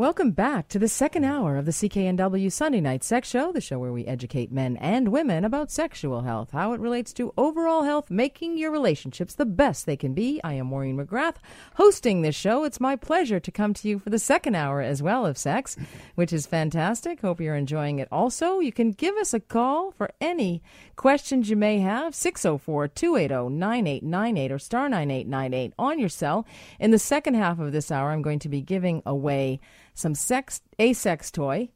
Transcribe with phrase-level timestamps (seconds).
[0.00, 3.78] Welcome back to the second hour of the CKNW Sunday Night Sex Show, the show
[3.78, 8.10] where we educate men and women about sexual health, how it relates to overall health,
[8.10, 10.40] making your relationships the best they can be.
[10.42, 11.34] I am Maureen McGrath,
[11.74, 12.64] hosting this show.
[12.64, 15.76] It's my pleasure to come to you for the second hour as well of sex,
[16.14, 17.20] which is fantastic.
[17.20, 18.58] Hope you're enjoying it also.
[18.58, 20.62] You can give us a call for any
[20.96, 26.46] questions you may have, 604 280 9898 or star 9898 on your cell.
[26.78, 29.60] In the second half of this hour, I'm going to be giving away
[29.94, 31.70] some sex a sex toy.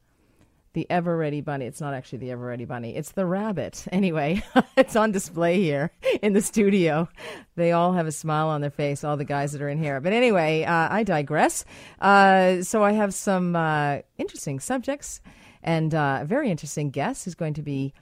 [0.73, 1.65] The ever ready bunny.
[1.65, 2.97] It's not actually the ever ready bunny.
[2.97, 3.85] It's the rabbit.
[3.93, 4.43] Anyway
[4.77, 7.07] it's on display here in the studio.
[7.55, 10.01] They all have a smile on their face all the guys that are in here.
[10.01, 11.63] But anyway uh, i digress.
[11.99, 15.21] Uh, so i have some uh, interesting subjects
[15.63, 17.93] and uh, a very interesting guest who's going to be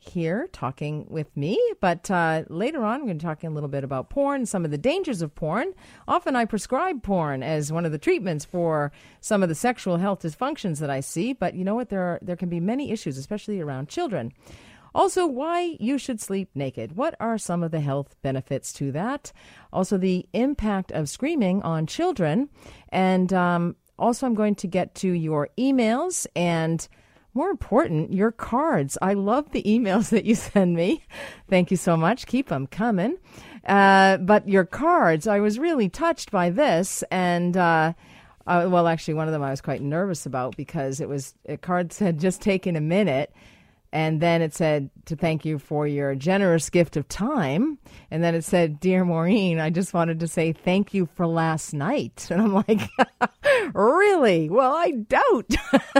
[0.00, 1.60] here talking with me.
[1.80, 4.70] But uh, later on, we're going to talk a little bit about porn, some of
[4.70, 5.74] the dangers of porn.
[6.08, 10.22] Often I prescribe porn as one of the treatments for some of the sexual health
[10.22, 11.34] dysfunctions that I see.
[11.34, 11.90] But you know what?
[11.90, 14.32] There, are, there can be many issues, especially around children.
[14.94, 16.96] Also, why you should sleep naked.
[16.96, 19.32] What are some of the health benefits to that?
[19.72, 22.48] Also, the impact of screaming on children.
[22.88, 26.88] And um, also, I'm going to get to your emails and
[27.34, 28.98] more important, your cards.
[29.00, 31.04] I love the emails that you send me.
[31.48, 32.26] Thank you so much.
[32.26, 33.16] Keep them coming.
[33.66, 37.04] Uh, but your cards, I was really touched by this.
[37.10, 37.92] And, uh,
[38.46, 41.56] uh, well, actually, one of them I was quite nervous about because it was, a
[41.56, 43.32] card said just taken a minute.
[43.92, 47.78] And then it said to thank you for your generous gift of time.
[48.10, 51.72] And then it said, Dear Maureen, I just wanted to say thank you for last
[51.74, 52.28] night.
[52.30, 52.80] And I'm like,
[53.74, 54.48] Really?
[54.48, 55.50] Well, I doubt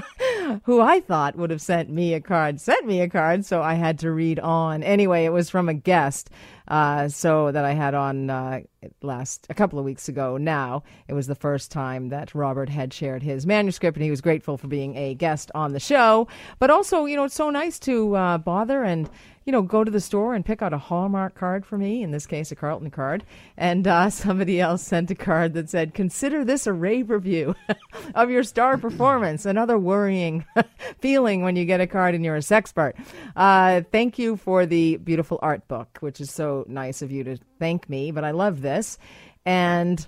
[0.65, 3.45] who I thought would have sent me a card sent me a card.
[3.45, 4.83] So I had to read on.
[4.83, 6.31] Anyway, it was from a guest.
[6.71, 8.61] Uh, so that I had on uh,
[9.03, 10.37] last a couple of weeks ago.
[10.37, 14.21] Now it was the first time that Robert had shared his manuscript, and he was
[14.21, 16.29] grateful for being a guest on the show.
[16.61, 19.11] But also, you know, it's so nice to uh, bother and
[19.51, 22.13] you know, go to the store and pick out a Hallmark card for me, in
[22.13, 23.25] this case, a Carlton card.
[23.57, 27.57] And uh, somebody else sent a card that said, Consider this a rave review
[28.15, 29.45] of your star performance.
[29.45, 30.45] Another worrying
[31.01, 32.93] feeling when you get a card and you're a sexpert.
[33.35, 37.37] Uh, thank you for the beautiful art book, which is so nice of you to
[37.59, 38.99] thank me, but I love this.
[39.45, 40.07] And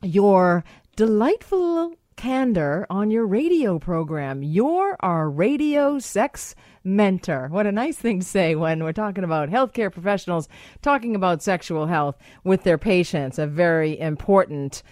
[0.00, 0.62] your
[0.94, 4.42] delightful candor on your radio program.
[4.42, 6.54] You're our radio sex
[6.84, 7.48] mentor.
[7.48, 10.46] What a nice thing to say when we're talking about healthcare professionals
[10.82, 13.38] talking about sexual health with their patients.
[13.38, 14.82] A very important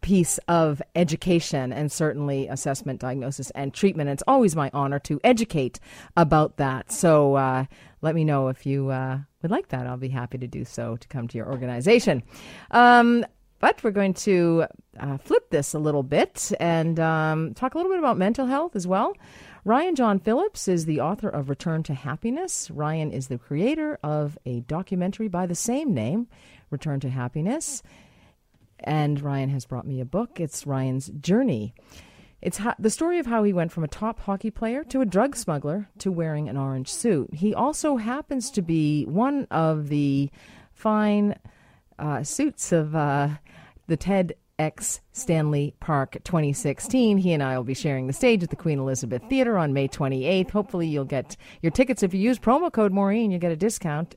[0.00, 4.10] piece of education and certainly assessment, diagnosis, and treatment.
[4.10, 5.78] It's always my honor to educate
[6.16, 6.90] about that.
[6.90, 7.66] So uh,
[8.00, 9.86] let me know if you uh, would like that.
[9.86, 12.24] I'll be happy to do so to come to your organization.
[12.72, 13.24] Um,
[13.62, 14.64] but we're going to
[14.98, 18.74] uh, flip this a little bit and um, talk a little bit about mental health
[18.74, 19.16] as well.
[19.64, 22.72] Ryan John Phillips is the author of Return to Happiness.
[22.72, 26.26] Ryan is the creator of a documentary by the same name,
[26.70, 27.84] Return to Happiness.
[28.80, 30.40] And Ryan has brought me a book.
[30.40, 31.72] It's Ryan's Journey.
[32.40, 35.06] It's ha- the story of how he went from a top hockey player to a
[35.06, 37.32] drug smuggler to wearing an orange suit.
[37.34, 40.30] He also happens to be one of the
[40.72, 41.36] fine
[42.02, 43.28] uh, suits of uh,
[43.86, 47.18] the TED X Stanley Park 2016.
[47.18, 49.88] He and I will be sharing the stage at the Queen Elizabeth Theatre on May
[49.88, 50.50] 28th.
[50.50, 53.30] Hopefully, you'll get your tickets if you use promo code Maureen.
[53.30, 54.14] You get a discount,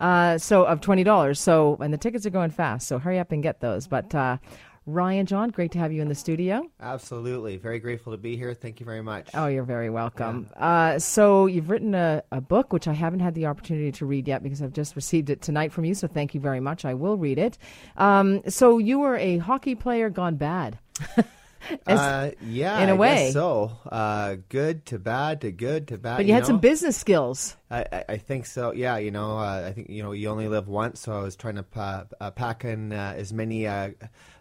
[0.00, 1.40] uh, so of twenty dollars.
[1.40, 2.88] So, and the tickets are going fast.
[2.88, 3.86] So hurry up and get those.
[3.86, 4.36] But uh,
[4.86, 6.62] Ryan John, great to have you in the studio.
[6.80, 7.56] Absolutely.
[7.56, 8.54] Very grateful to be here.
[8.54, 9.28] Thank you very much.
[9.34, 10.48] Oh, you're very welcome.
[10.52, 10.66] Yeah.
[10.66, 14.28] Uh, so, you've written a, a, book, which I haven't had the opportunity to read
[14.28, 15.94] yet because I've just received it tonight from you.
[15.94, 16.84] So, thank you very much.
[16.84, 17.58] I will read it.
[17.96, 20.78] Um, so, you were a hockey player gone bad.
[21.86, 23.30] As, uh, yeah, in a I way.
[23.32, 23.72] so.
[23.90, 26.16] Uh, good to bad to good to bad.
[26.16, 26.48] But you, you had know?
[26.48, 27.56] some business skills.
[27.70, 28.72] I, I, think so.
[28.72, 31.34] Yeah, you know, uh, I think you know you only live once, so I was
[31.34, 33.90] trying to pa- uh, pack in uh, as many uh,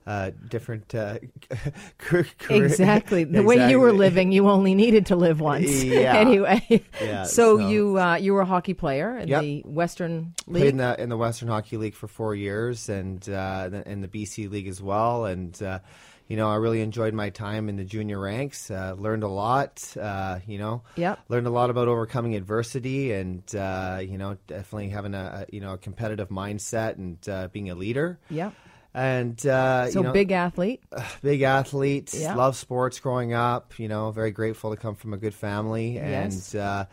[0.07, 1.17] uh, different uh,
[1.49, 3.23] exactly the exactly.
[3.41, 6.13] way you were living you only needed to live once yeah.
[6.13, 6.61] anyway
[7.01, 9.41] yeah, so, so, you uh, you were a hockey player in yep.
[9.41, 13.27] the western league played in the in the western hockey league for four years and
[13.29, 15.79] uh, in the bc league as well and uh,
[16.27, 18.71] you know, I really enjoyed my time in the junior ranks.
[18.71, 19.95] Uh, learned a lot.
[19.99, 21.19] Uh, you know, yep.
[21.29, 25.61] learned a lot about overcoming adversity, and uh, you know, definitely having a, a, you
[25.61, 28.19] know a competitive mindset and uh, being a leader.
[28.29, 28.51] Yeah
[28.95, 30.81] and uh, so you know, big athlete,
[31.21, 32.13] big athlete.
[32.13, 32.33] Yeah.
[32.33, 33.77] Love sports growing up.
[33.77, 36.55] You know, very grateful to come from a good family, and yes.
[36.55, 36.85] uh,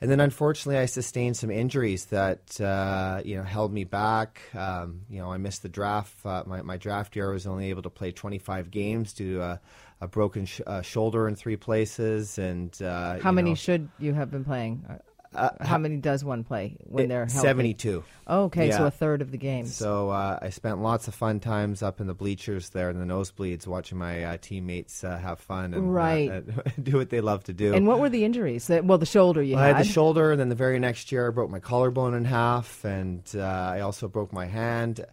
[0.00, 4.42] and then unfortunately, I sustained some injuries that uh, you know held me back.
[4.54, 6.24] Um, you know, I missed the draft.
[6.24, 9.42] Uh, my my draft year I was only able to play 25 games due to
[9.42, 9.60] a,
[10.02, 12.38] a broken sh- uh, shoulder in three places.
[12.38, 14.84] And uh, How many know, should you have been playing?
[15.34, 17.46] Uh, How many does one play when it- they're healthy?
[17.46, 18.04] 72.
[18.26, 19.74] Oh, okay, so a third of the games.
[19.74, 23.04] So uh, I spent lots of fun times up in the bleachers there in the
[23.04, 26.42] nosebleeds, watching my uh, teammates uh, have fun and uh, Right.
[26.82, 27.74] do what they love to do.
[27.74, 28.66] and what were the injuries?
[28.68, 29.76] That, well, the shoulder you Well, I had.
[29.76, 32.84] had the shoulder, and then the very next year, I broke my collarbone in half,
[32.84, 35.04] and uh, I also broke my hand.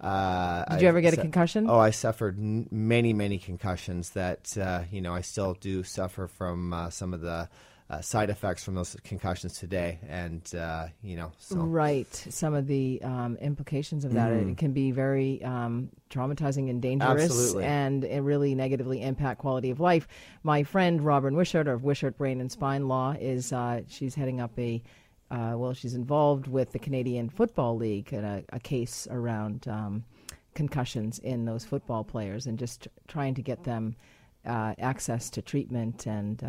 [0.00, 1.68] Uh, Did you ever get a concussion?
[1.70, 6.26] Oh, I suffered n- many, many concussions that uh, you know I still do suffer
[6.26, 7.48] from uh, some of the
[7.90, 12.12] uh, side effects from those concussions today, and uh, you know, so Right.
[12.30, 17.24] Some of the um, implications of that it can be very um, traumatizing and dangerous,
[17.24, 17.64] Absolutely.
[17.64, 20.08] and it really negatively impact quality of life.
[20.42, 24.58] My friend Robin Wishart of Wishart Brain and Spine Law is uh, she's heading up
[24.58, 24.82] a
[25.30, 30.04] uh, well, she's involved with the Canadian Football League and a, a case around um,
[30.54, 33.96] concussions in those football players, and just trying to get them
[34.46, 36.42] uh, access to treatment and.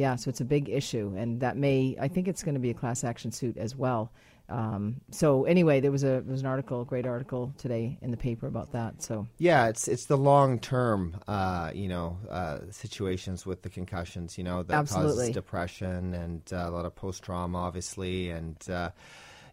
[0.00, 2.70] Yeah, so it's a big issue, and that may I think it's going to be
[2.70, 4.02] a class action suit as well.
[4.48, 8.10] Um, so anyway, there was a there was an article, a great article today in
[8.10, 9.02] the paper about that.
[9.02, 14.38] So Yeah, it's it's the long term, uh, you know, uh, situations with the concussions,
[14.38, 15.28] you know, that Absolutely.
[15.28, 18.56] causes depression and uh, a lot of post trauma, obviously, and.
[18.68, 18.90] Uh,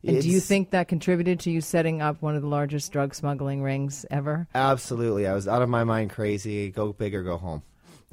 [0.03, 3.13] And do you think that contributed to you setting up one of the largest drug
[3.13, 4.47] smuggling rings ever?
[4.53, 6.71] Absolutely, I was out of my mind, crazy.
[6.71, 7.61] Go big or go home.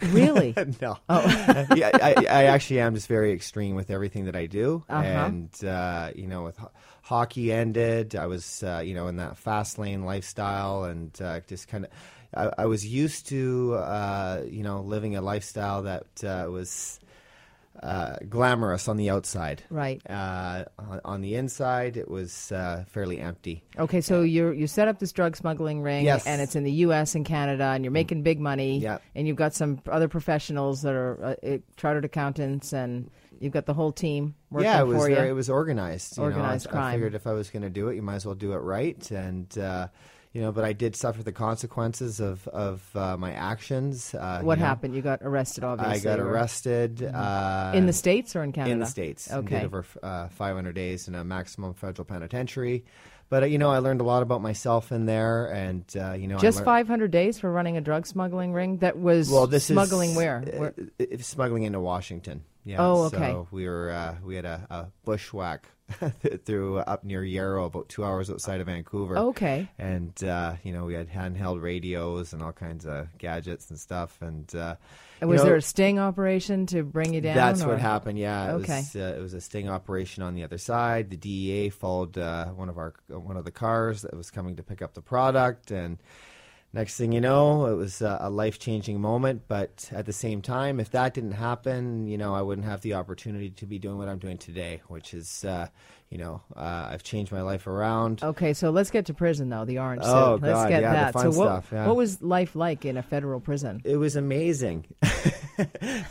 [0.02, 0.54] Really?
[0.80, 0.98] no.
[1.08, 1.66] Oh.
[1.74, 5.02] yeah, I, I actually am just very extreme with everything that I do, Uh-huh.
[5.02, 9.38] and uh, you know, with ho- hockey ended, I was uh, you know in that
[9.38, 11.90] fast lane lifestyle, and uh, just kind of.
[12.36, 16.98] I, I was used to, uh, you know, living a lifestyle that uh, was
[17.84, 19.62] uh, glamorous on the outside.
[19.68, 20.00] Right.
[20.08, 23.62] Uh, on, on the inside, it was uh, fairly empty.
[23.78, 26.26] Okay, so you you set up this drug smuggling ring, Yes.
[26.26, 27.14] and it's in the U.S.
[27.14, 28.98] and Canada, and you're making big money, Yeah.
[29.14, 33.74] and you've got some other professionals that are uh, chartered accountants, and you've got the
[33.74, 35.14] whole team working yeah, it was for you.
[35.16, 36.16] very, it was organized.
[36.16, 36.84] You Organized know, I, crime.
[36.84, 38.58] I figured if I was going to do it, you might as well do it
[38.58, 39.88] right, and uh,
[40.34, 44.14] you know, but I did suffer the consequences of of uh, my actions.
[44.14, 44.66] Uh, what you know.
[44.66, 44.94] happened?
[44.96, 45.94] You got arrested, obviously.
[45.94, 48.72] I got or- arrested uh, in the states or in Canada?
[48.72, 49.30] in the states.
[49.30, 49.60] Okay.
[49.60, 52.84] did over uh, 500 days in a maximum federal penitentiary.
[53.30, 56.26] But uh, you know, I learned a lot about myself in there, and uh, you
[56.26, 59.66] know, Just lear- 500 days for running a drug smuggling ring that was Well, this
[59.66, 60.40] smuggling is, where?
[60.40, 60.74] Where-
[61.20, 62.42] smuggling into Washington.
[62.64, 62.76] Yeah.
[62.78, 63.32] Oh, okay.
[63.32, 65.68] So we were uh, we had a, a bushwhack
[66.46, 69.18] through uh, up near Yarrow, about two hours outside of Vancouver.
[69.18, 69.68] Okay.
[69.78, 74.16] And uh, you know we had handheld radios and all kinds of gadgets and stuff.
[74.22, 74.76] And, uh,
[75.20, 77.34] And was know, there a sting operation to bring you down?
[77.36, 78.18] That's or- what happened.
[78.18, 78.52] Yeah.
[78.52, 78.78] It Okay.
[78.78, 81.10] Was, uh, it was a sting operation on the other side.
[81.10, 84.62] The DEA followed uh, one of our one of the cars that was coming to
[84.62, 85.98] pick up the product, and
[86.74, 89.42] next thing you know, it was a life changing moment.
[89.48, 92.94] But at the same time, if that didn't happen, you know, I wouldn't have the
[92.94, 95.68] opportunity to be doing what I'm doing today, which is, uh,
[96.14, 98.22] you know, uh, I've changed my life around.
[98.22, 99.64] Okay, so let's get to prison though.
[99.64, 100.42] The orange Oh, suit.
[100.44, 101.12] Let's God, get yeah, the that.
[101.12, 101.86] fun so what, stuff, yeah.
[101.88, 103.82] what was life like in a federal prison?
[103.84, 104.84] It was amazing.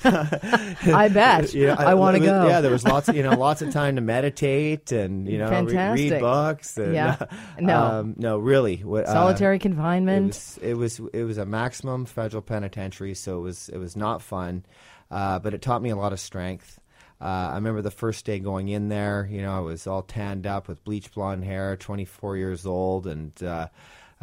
[0.05, 1.53] I bet.
[1.63, 2.47] You know, I want to go.
[2.47, 5.49] Yeah, there was lots, of, you know, lots of time to meditate and you know
[5.63, 6.77] re- read books.
[6.77, 7.15] And, Yeah.
[7.59, 7.79] No.
[7.81, 8.77] um, no, really.
[8.77, 10.27] What, uh, Solitary it confinement.
[10.27, 14.21] was, it was it was a maximum federal penitentiary, so it was it was not
[14.21, 14.65] fun,
[15.11, 16.79] uh, but it taught me a lot of strength.
[17.23, 19.29] Uh, I remember the first day going in there.
[19.31, 23.41] You know, I was all tanned up with bleach blonde hair, 24 years old, and
[23.41, 23.69] uh,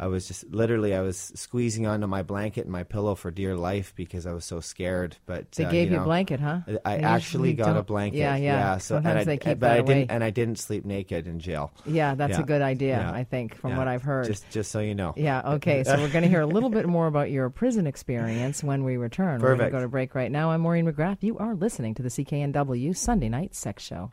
[0.01, 3.55] I was just literally I was squeezing onto my blanket and my pillow for dear
[3.55, 5.15] life because I was so scared.
[5.27, 6.61] But they uh, gave you, know, a blanket, huh?
[6.83, 8.17] I They actually got a blanket.
[8.17, 8.77] Yeah, yeah.
[8.79, 9.93] so Sometimes and I, they keep but that I away.
[9.93, 11.71] didn't, and I didn't sleep naked in jail.
[11.85, 12.97] Yeah, that's a good idea.
[12.97, 13.11] Yeah.
[13.11, 13.77] I think, from Yeah.
[13.77, 14.25] what I've heard.
[14.25, 15.13] Just just so you know.
[15.15, 15.83] Yeah, okay.
[15.83, 18.97] So we're going to hear a little bit more about your prison experience when we
[18.97, 19.39] return.
[19.39, 20.49] We're going to go to break right now.
[20.49, 21.17] I'm Maureen McGrath.
[21.21, 24.11] You are listening to the CKNW Sunday Night Sex Show.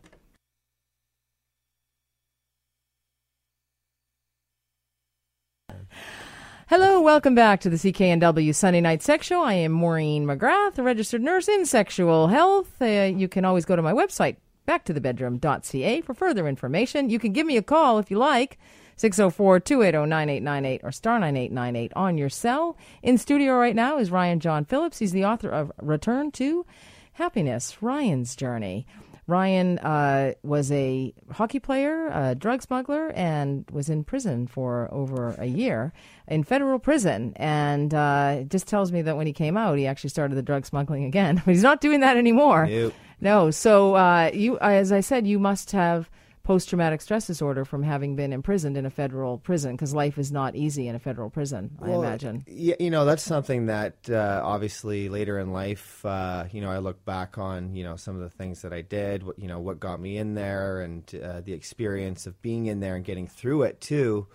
[6.71, 9.43] Hello, welcome back to the CKNW Sunday Night Sex Show.
[9.43, 12.83] I am Maureen McGrath, a registered nurse in sexual health.
[12.83, 14.37] Uh, you can always go to my website,
[14.69, 17.09] backtothebedroom.ca, for further information.
[17.09, 18.59] You can give me a call if you like,
[18.97, 22.77] 604 280 9898 or star 9898 on your cell.
[23.03, 24.99] In studio right now is Ryan John Phillips.
[24.99, 26.67] He's the author of Return to
[27.15, 28.87] Happiness Ryan's Journey.
[29.29, 35.37] Ryan uh, was a hockey player, a drug smuggler, and was in prison for over
[35.39, 35.93] a year
[36.27, 37.35] in federal prison.
[37.37, 40.43] And uh, it just tells me that when he came out, he actually started the
[40.43, 41.43] drug smuggling again.
[41.45, 42.67] But he's not doing that anymore.
[42.67, 42.95] Nope.
[43.21, 43.51] No.
[43.51, 46.09] So uh, you, as I said, you must have
[46.49, 50.33] post traumatic stress disorder from having been imprisoned in a federal prison because life is
[50.33, 51.77] not easy in a federal prison.
[51.79, 52.43] I Well, imagine.
[52.47, 56.79] Yeah, you know that's something that uh, obviously later in life, uh, you know, I
[56.79, 59.61] look back on, you know, some of the things that I did, what, you know,
[59.61, 63.27] what got me in there, and uh, the experience of being in there and getting
[63.27, 64.27] through it too.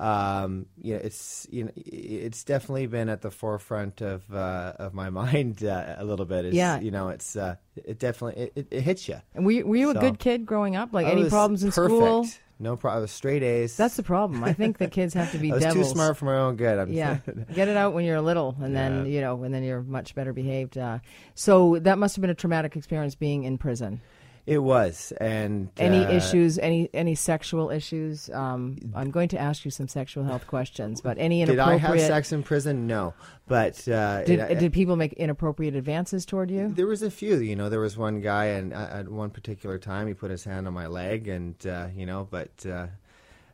[0.00, 4.94] Um, you know, it's you know, it's definitely been at the forefront of uh, of
[4.94, 6.46] my mind uh, a little bit.
[6.46, 6.80] It's, Yeah.
[6.80, 9.20] you know, it's uh, it definitely it, it, it hits you.
[9.34, 10.94] And were you, were you a good kid growing up?
[10.94, 11.96] Like I any problems in perfect.
[11.98, 12.26] school?
[12.62, 13.06] No problem.
[13.08, 13.76] Straight A's.
[13.76, 14.42] That's the problem.
[14.44, 15.88] I think the kids have to be I was devils.
[15.88, 16.78] too smart for my own good.
[16.78, 17.18] I'm Yeah,
[17.54, 19.12] get it out when you're little, and then Yeah.
[19.12, 20.76] you know, and then you're much better behaved.
[20.78, 20.98] Uh,
[21.34, 24.00] so that must have been a traumatic experience being in prison.
[24.46, 26.58] It was, and Any uh, issues?
[26.58, 28.28] Any any sexual issues?
[28.30, 32.00] Um, I'm going to ask you some sexual health questions, but any Did I inappropriate?
[32.02, 32.86] have sex in prison?
[32.86, 33.14] No,
[33.46, 36.68] but uh, Did, it- did people make inappropriate advances toward you?
[36.74, 37.36] there was a few.
[37.36, 40.42] You know, there was one guy, and uh, at one particular time, he put his
[40.44, 42.86] hand on my leg, and uh, you know, but uh,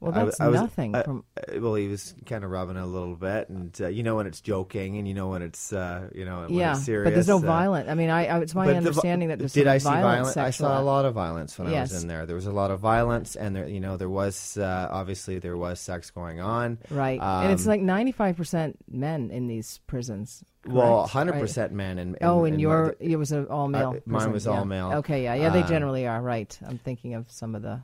[0.06, 0.94] Well, that's I was- nothing.
[0.94, 1.24] I- from
[1.58, 4.26] well, he was kind of rubbing it a little bit, and uh, you know when
[4.26, 7.06] it's joking, and you know when it's uh, you know when yeah, it's serious.
[7.06, 7.88] but there's no uh, violent.
[7.88, 10.36] I mean, I, I it's my but the understanding that there's did I see violence?
[10.36, 12.26] I saw a lot of violence when I was in there.
[12.26, 15.56] There was a lot of violence, and there, you know, there was uh, obviously there
[15.56, 16.78] was sex going on.
[16.90, 20.44] Right, and it's Um, like 95 percent men in these prisons.
[20.66, 21.12] Well, correct?
[21.12, 21.40] hundred Right.
[21.42, 21.98] percent men.
[21.98, 23.90] And, Oh, and your my- it was an all male.
[23.96, 24.94] Uh, mine was all male.
[24.94, 26.20] Okay, yeah, yeah, they Um, generally are.
[26.20, 27.82] Right, I'm thinking of some of the.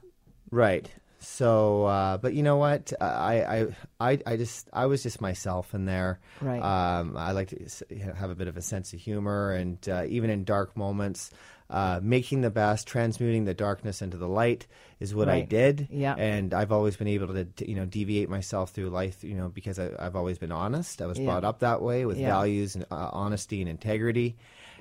[0.50, 0.91] Right.
[1.23, 2.93] So, uh, but you know what?
[3.00, 3.67] I, I,
[4.00, 6.21] I, I just, I was just myself in there.
[6.41, 6.61] Right.
[6.61, 10.31] Um, I like to have a bit of a sense of humor, and uh, even
[10.31, 11.31] in dark moments,
[11.73, 14.67] uh, making the best, transmuting the darkness into the light
[15.00, 15.88] is what I did.
[15.91, 16.14] Yeah.
[16.14, 19.79] And I've always been able to, you know, deviate myself through life, you know, because
[19.79, 21.00] I, I've always been honest.
[21.00, 21.25] I was Yeah.
[21.25, 22.29] brought up that way with Yeah.
[22.29, 24.37] values and uh, honesty and integrity.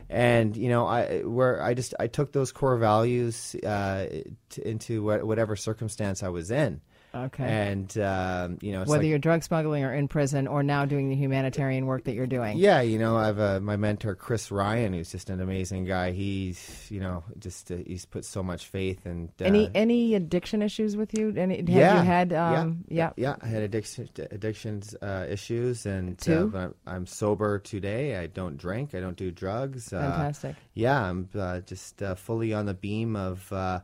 [0.10, 4.08] And you know, I where I just I took those core values uh,
[4.50, 6.82] t- into wha- whatever circumstance I was in.
[7.14, 7.44] Okay.
[7.44, 11.10] And um, you know, Whether like, you're drug smuggling or in prison or now doing
[11.10, 12.58] the humanitarian work that you're doing.
[12.58, 16.12] yeah, you know, I have uh, my mentor Chris Ryan, who's just an amazing guy.
[16.12, 20.62] He's you know just uh, he's put so much faith and uh, Any any addiction
[20.62, 21.34] issues with you?
[21.36, 23.12] Any have yeah, you had yeah, um yeah.
[23.18, 26.54] yeah, I had addiction addictions uh, issues, and uh, Two?
[26.56, 28.18] I'm, I'm sober today.
[28.18, 28.96] I don't drink.
[28.96, 29.92] I don't do drugs.
[29.92, 30.56] Uh, Fantastic.
[30.74, 33.80] yeah, I'm uh, just uh, fully on the beam of uh,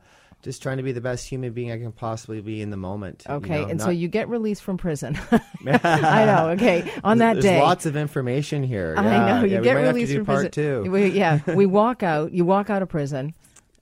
[0.47, 3.23] just trying to be the best human being I can possibly be in the moment.
[3.27, 5.19] you Okay, know, and so you get released from prison.
[5.67, 6.49] I know.
[6.51, 8.95] Okay, on that There's day, lots of information here.
[8.97, 10.83] I Yeah, know you yeah, get might have to released do from part prison.
[10.85, 10.89] two.
[10.91, 12.31] We, yeah, we walk out.
[12.31, 13.33] You walk out of prison.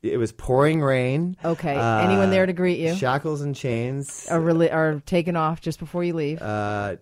[0.01, 1.35] It was pouring rain.
[1.43, 2.95] Okay, Uh, anyone there to greet you?
[2.95, 4.27] Shackles and chains.
[4.29, 4.39] Are,
[4.71, 6.41] are taken off just before you leave.
[6.41, 6.97] Uh,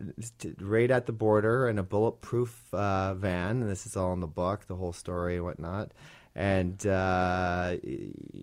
[0.59, 4.27] right at the border in a bulletproof uh, van, and this is all in the
[4.27, 5.91] book, the whole story and whatnot.
[6.35, 7.75] And uh,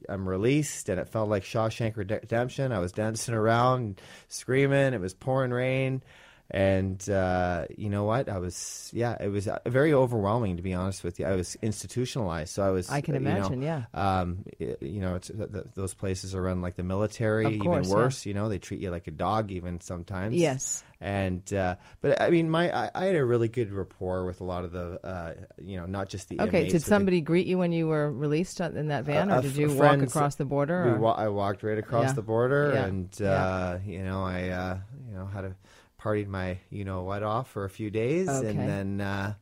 [0.09, 2.71] I'm released, and it felt like Shawshank Redemption.
[2.71, 4.95] I was dancing around, screaming.
[4.95, 6.03] It was pouring rain,
[6.51, 8.29] and uh, you know what?
[8.29, 11.27] I was, yeah, it was uh, very overwhelming to be honest with you.
[11.27, 12.91] I was institutionalized, so I was.
[12.91, 13.85] I can you know, imagine, yeah.
[13.95, 17.91] um, you know, it's, th- th- those places are run like the military, course, even
[17.91, 17.95] yeah.
[18.05, 18.27] worse.
[18.27, 20.35] You know, they treat you like a dog, even sometimes.
[20.35, 20.83] Yes.
[21.03, 24.45] And uh, but I mean, my I, I had a really good rapport with a
[24.45, 27.47] lot of the, uh, you know, not just the Okay, did but the- somebody greet
[27.47, 30.93] you when you were released in that van, or did you walk across the border?
[30.93, 32.13] we wa- I walked right across Yeah.
[32.13, 32.85] the border, Yeah.
[32.85, 33.31] and Yeah.
[33.33, 34.79] uh, you know, I uh,
[35.09, 35.55] you know had a
[36.01, 38.49] partied my you know what off for a few days, Okay.
[38.49, 39.01] and then.
[39.01, 39.35] Uh,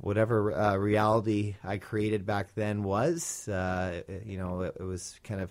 [0.00, 5.40] Whatever uh, reality I created back then was, uh, you know, it, it was kind
[5.40, 5.50] of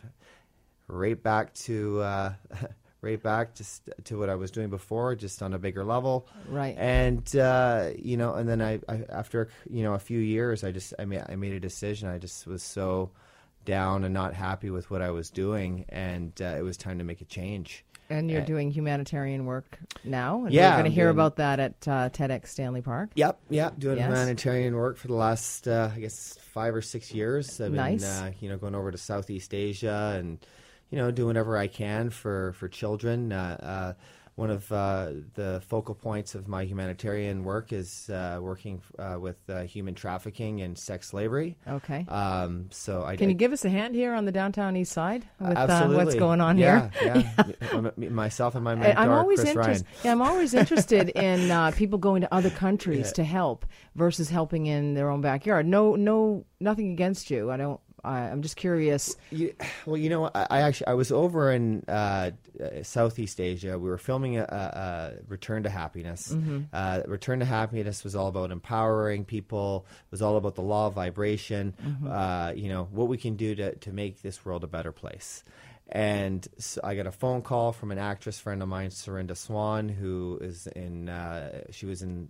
[0.88, 2.34] right back to uh,
[3.01, 6.29] right back just to what I was doing before, just on a bigger level.
[6.48, 6.77] Right.
[6.77, 10.72] And uh, you know, and then I, I after you know a few years, I
[10.72, 12.07] just I made I made a decision.
[12.07, 13.12] I just was so
[13.65, 17.03] down and not happy with what I was doing, and uh, it was time to
[17.03, 17.84] make a change.
[18.09, 20.45] And you're Uh, doing humanitarian work now.
[20.45, 23.09] And Yeah, we're going to hear doing- about that at uh, TEDx Stanley Park.
[23.15, 23.77] Yep, yep.
[23.79, 24.07] Doing Yes.
[24.07, 27.59] humanitarian work for the last, uh, I guess, five or six years.
[27.59, 28.01] I've Nice.
[28.01, 30.37] been, uh, you know, going over to Southeast Asia and,
[30.89, 33.31] you know, doing whatever I can for for children.
[34.38, 39.38] One of uh, the focal points of my humanitarian work is uh, working uh, with
[39.50, 41.58] uh, human trafficking and sex slavery.
[41.67, 42.06] Okay.
[42.08, 44.91] Um, so I Can you I- give us a hand here on the downtown east
[44.91, 47.25] side with uh, what's going on yeah, here?
[47.41, 47.51] Yeah,
[47.98, 48.10] yeah.
[48.10, 49.70] Myself and my mentor, I'm always Chris Ryan.
[49.72, 50.06] interested.
[50.06, 53.65] Yeah, I'm always interested in uh, people going to other countries to help
[53.96, 55.65] versus helping in their own backyard.
[55.65, 57.50] No, no, nothing against you.
[57.50, 59.15] I don't I, I'm just curious.
[59.31, 59.53] You,
[59.85, 63.77] well, you know, I, I actually I was over in uh, uh, Southeast Asia.
[63.77, 66.31] We were filming a, a, Return to Happiness.
[66.73, 69.85] Uh, Return to Happiness was all about empowering people.
[69.89, 71.73] It was all about the law of vibration.
[72.07, 75.43] Uh, you know what we can do to to make this world a better place.
[75.89, 79.87] And so I got a phone call from an actress friend of mine, Serinda Swan,
[79.89, 81.09] who is in.
[81.09, 82.29] Uh, she was in.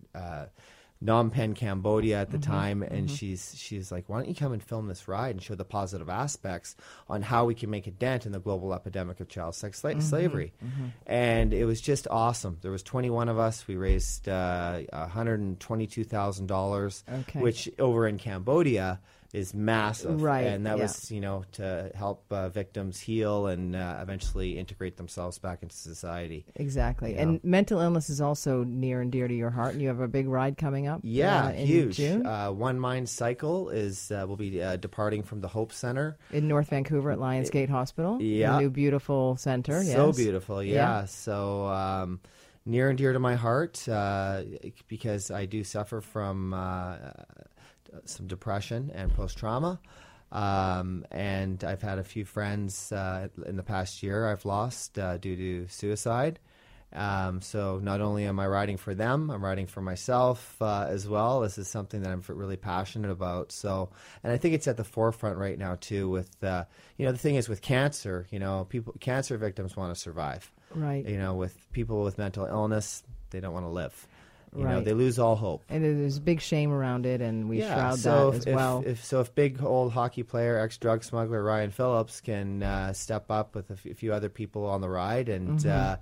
[1.04, 3.16] Phnom Penh, Cambodia at the mm-hmm, time, and mm-hmm.
[3.16, 6.10] she's she's like, "Why don't you come and film this ride and show the positive
[6.10, 6.75] aspects
[7.08, 9.92] on how we can make a dent in the global epidemic of child sex sla-
[9.92, 10.54] mm-hmm, slavery?"
[11.06, 12.58] And it was just awesome.
[12.62, 13.68] There was 21 of us.
[13.68, 19.00] We raised uh, 122 thousand dollars, which over in Cambodia
[19.38, 20.84] is massive, Right, And that yeah.
[20.84, 25.75] was you know to help uh, victims heal and uh, eventually integrate themselves back into
[25.75, 26.46] society.
[26.56, 27.13] Exactly.
[27.13, 27.22] Yeah.
[27.22, 30.08] And mental illness is also near and dear to your heart, and you have a
[30.08, 31.01] big ride coming up.
[31.03, 32.00] Yeah, uh, huge.
[32.00, 36.17] Uh, One Mind Cycle is uh, will be uh, departing from the Hope Center.
[36.32, 38.22] in North Vancouver at Lionsgate Hospital.
[38.22, 38.60] Yeah.
[38.60, 39.84] new beautiful center.
[39.84, 40.15] So yes.
[40.17, 41.06] beautiful, yeah.
[41.06, 42.20] So um,
[42.65, 44.44] near and dear to my heart uh,
[44.88, 46.96] because I do suffer from uh,
[48.06, 49.79] some depression and post trauma.
[50.32, 55.17] Um, and I've had a few friends uh, in the past year I've lost uh,
[55.17, 56.39] due to suicide.
[56.94, 61.08] Um, so not only am I writing for them, I'm writing for myself uh, as
[61.08, 61.41] well.
[61.41, 63.51] This is something that I'm really passionate about.
[63.51, 63.89] So,
[64.24, 66.10] and I think it's at the forefront right now too.
[66.10, 66.63] With uh,
[66.98, 70.50] you know, the thing is with cancer, you know, people cancer victims want to survive.
[70.74, 71.06] Right.
[71.06, 74.08] You know, with people with mental illness, they don't want to live.
[74.58, 74.86] You know, Right.
[74.86, 75.64] they lose all hope.
[75.70, 78.80] And there's big shame around it, and we shroud so that if, as well.
[78.80, 82.94] If, if so, if big old hockey player, ex drug smuggler Ryan Phillips can uh,
[82.94, 85.70] step up with a f- a few other people on the ride and Mm-hmm.
[85.70, 85.96] uh,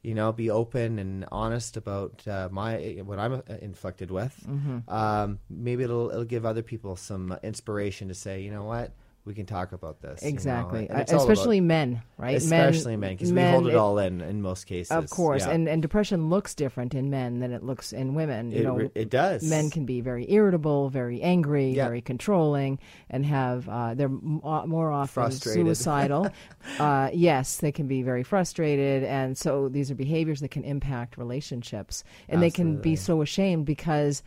[0.00, 4.88] you know be open and honest about uh, my what I'm uh, inflicted with, Mm-hmm.
[4.88, 8.92] um, maybe it'll it'll give other people some inspiration to say, you know what,
[9.28, 10.22] we can talk about this.
[10.22, 12.36] you know, exactly, it's all about- especially men, right?
[12.36, 14.90] especially men because we hold it, all in in most cases.
[14.90, 15.52] Of course, Yeah.
[15.52, 18.50] and and depression looks different in men than it looks in women.
[18.50, 19.42] You it, know, it does.
[19.48, 21.84] men can be very irritable, very angry, Yeah.
[21.84, 22.78] very controlling,
[23.10, 25.66] and have uh, they're m- uh, more often Frustrated.
[25.66, 26.28] suicidal.
[26.80, 31.18] uh, yes, they can be very frustrated, and so these are behaviors that can impact
[31.18, 34.22] relationships, and they can be so ashamed because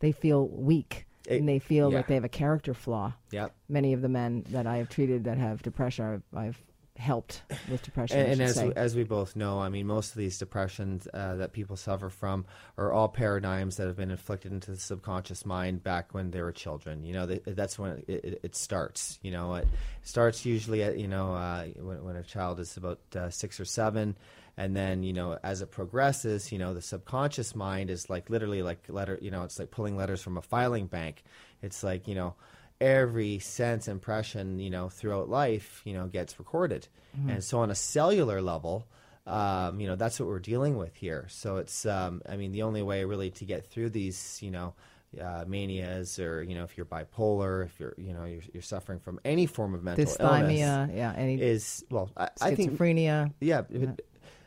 [0.00, 1.98] they feel weak It- and they feel yeah.
[1.98, 3.12] like they have a character flaw.
[3.32, 3.54] Yep.
[3.68, 6.62] Many of the men that I have treated that have depression, I've, I've
[6.98, 8.18] helped with depression.
[8.18, 8.72] And, and as say.
[8.74, 12.46] as we both know, I mean, most of these depressions uh, that people suffer from
[12.78, 16.52] are all paradigms that have been inflicted into the subconscious mind back when they were
[16.52, 17.04] children.
[17.04, 19.18] You know, they, that's when it, it, it starts.
[19.22, 19.68] You know, it
[20.02, 23.64] starts usually at you know uh, when, when a child is about uh, six or
[23.64, 24.16] seven.
[24.58, 28.62] And then, you know, as it progresses, you know, the subconscious mind is like literally
[28.62, 31.22] like letter, you know, it's like pulling letters from a filing bank.
[31.62, 32.34] It's like, you know,
[32.80, 36.86] every sense impression you know throughout life you know gets recorded
[37.28, 38.86] and so on a cellular level
[39.26, 42.62] um, you know that's what we're dealing with here so it's um, i mean the
[42.62, 44.74] only way really to get through these you know
[45.18, 48.98] uh, manias or you know if you're bipolar if you're you know you're, you're suffering
[48.98, 50.58] from any form of mental illness
[50.92, 53.32] yeah, any is well I, I think schizophrenia.
[53.40, 53.96] yeah, a-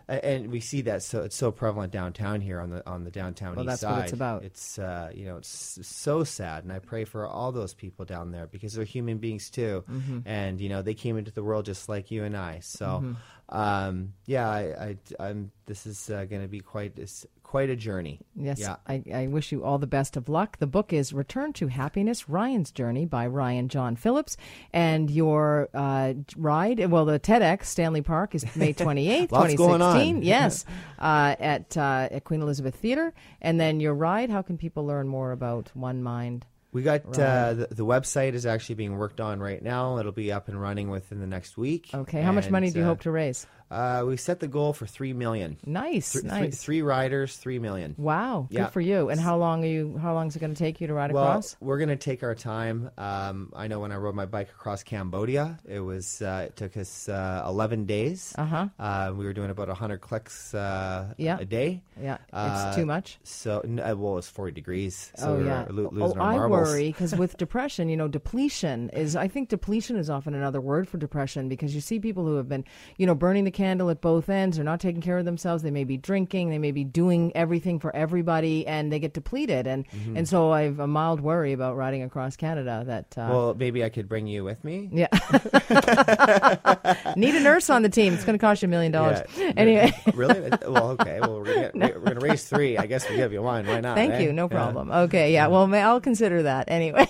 [0.10, 3.56] and we see that so it's so prevalent downtown here on the on the downtown
[3.56, 3.92] Well, east that's side.
[3.96, 4.44] what it's about.
[4.44, 8.32] It's uh, you know it's so sad, and I pray for all those people down
[8.32, 10.20] there because they're human beings too, Mm-hmm.
[10.26, 12.60] and you know they came into the world just like you and I.
[12.62, 13.16] So,
[13.50, 17.76] um, yeah, I, I am This is uh, going to be quite it's quite a
[17.76, 18.20] journey.
[18.36, 18.76] Yes, Yeah.
[18.88, 20.60] I, I wish you all the best of luck.
[20.60, 24.38] The book is Return to Happiness Ryan's Journey by Ryan John Phillips.
[24.72, 29.58] And your uh, ride, well, the TEDx Stanley Park is May 28th, Lots 2016.
[29.58, 30.22] going on.
[30.30, 30.64] Yes,
[31.00, 33.16] uh, at, uh, at Queen Elizabeth Theater.
[33.42, 36.46] And then your ride, how can people learn more about One Mind?
[36.72, 39.98] We got uh, the, the website is actually being worked on right now.
[39.98, 41.90] It'll be up and running within the next week.
[41.94, 43.48] Okay, how much money do you uh, hope to raise?
[43.72, 45.58] Uh, we set the goal for three million.
[45.66, 46.58] Nice, Th- three- nice.
[46.62, 47.96] three riders, three million.
[47.98, 48.68] Wow, good Yeah.
[48.68, 49.10] for you.
[49.10, 49.98] And how long are you?
[50.02, 51.56] How long is it going to take you to ride Well, across?
[51.60, 52.90] we're gonna take our time.
[52.98, 56.76] Um, I know when I rode my bike across Cambodia, it was uh, it took
[56.78, 58.34] us uh, eleven days.
[58.38, 58.68] Uh-huh.
[58.80, 61.38] Uh, we were doing about hundred clicks uh, Yeah.
[61.40, 61.84] a day.
[62.02, 63.20] Yeah, it's Uh, too much.
[63.24, 65.12] So well, it's forty degrees.
[65.16, 65.66] So oh we were yeah.
[65.70, 66.70] lo- oh, losing our I marbles.
[66.70, 69.16] worry because with depression, you know, depletion is.
[69.16, 72.48] I think depletion is often another word for depression because you see people who have
[72.50, 72.64] been,
[72.98, 74.56] you know, burning the candle at both ends.
[74.58, 75.64] They're not taking care of themselves.
[75.64, 76.50] They may be drinking.
[76.50, 79.68] They may be doing everything for everybody, and they get depleted.
[79.68, 80.18] And Mm-hmm.
[80.18, 82.84] and so I've a mild worry about riding across Canada.
[82.86, 84.90] That uh, Well, maybe I could bring you with me.
[84.92, 85.08] yeah,
[87.16, 88.14] need a nurse on the team.
[88.14, 89.20] It's going to cost you a million dollars.
[89.38, 89.54] Yeah.
[89.58, 89.92] Anyway.
[90.14, 90.50] really?
[90.68, 91.20] Well, okay.
[91.20, 92.78] Well, we're gonna, we're gonna raise three.
[92.78, 93.66] I guess we give you one.
[93.68, 93.96] Why not?
[93.96, 94.20] Thank eh?
[94.20, 94.34] you.
[94.34, 94.48] No Yeah.
[94.58, 94.92] problem.
[94.92, 95.34] Okay.
[95.34, 95.48] Yeah.
[95.48, 97.08] Well, may, I'll consider that anyway.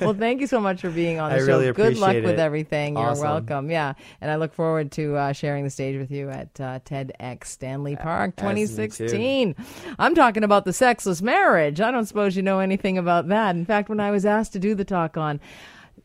[0.00, 1.46] well, thank you so much for being on the I show.
[1.46, 2.40] really Good luck appreciate with it.
[2.40, 2.96] everything.
[2.96, 3.70] You're welcome.
[3.70, 3.94] Yeah.
[4.20, 7.94] And I look forward to uh, sharing the stage with you at uh, TEDx Stanley
[7.94, 8.72] Park as me too.
[8.74, 9.56] 2016.
[9.98, 11.80] I'm talking about the sexless marriage.
[11.80, 13.54] I don't suppose you know anything about that.
[13.54, 15.40] In fact, when I was asked to do the talk on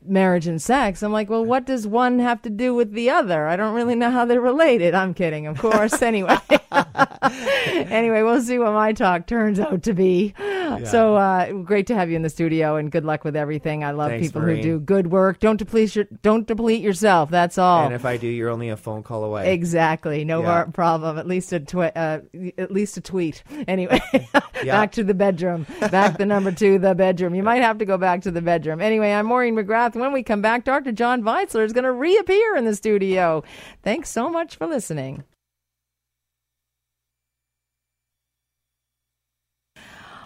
[0.05, 1.01] marriage and sex.
[1.03, 3.47] I'm like, well, what does one have to do with the other?
[3.47, 4.93] I don't really know how they're related.
[4.93, 6.01] I'm kidding, of course.
[6.01, 6.37] anyway,
[7.23, 10.33] anyway, we'll see what my talk turns out to be.
[10.85, 13.83] So uh, great to have you in the studio, and good luck with everything.
[13.83, 14.57] I love Thanks, people Maureen.
[14.57, 15.39] who do good work.
[15.39, 17.29] Don't deplete your, don't deplete yourself.
[17.29, 17.85] That's all.
[17.85, 19.53] And if I do, you're only a phone call away.
[19.53, 20.63] Exactly, no Yeah.
[20.65, 21.17] problem.
[21.19, 22.21] At least a twi- uh,
[22.57, 23.43] at least a tweet.
[23.65, 24.01] Anyway,
[24.65, 25.65] back to the bedroom.
[25.79, 27.33] Back the number two, the bedroom.
[27.33, 28.81] You might have to go back to the bedroom.
[28.81, 29.92] Anyway, I'm Maureen McGrath.
[29.95, 30.91] When we come back, Dr.
[30.91, 33.43] John Weisler is going to reappear in the studio.
[33.83, 35.23] Thanks so much for listening.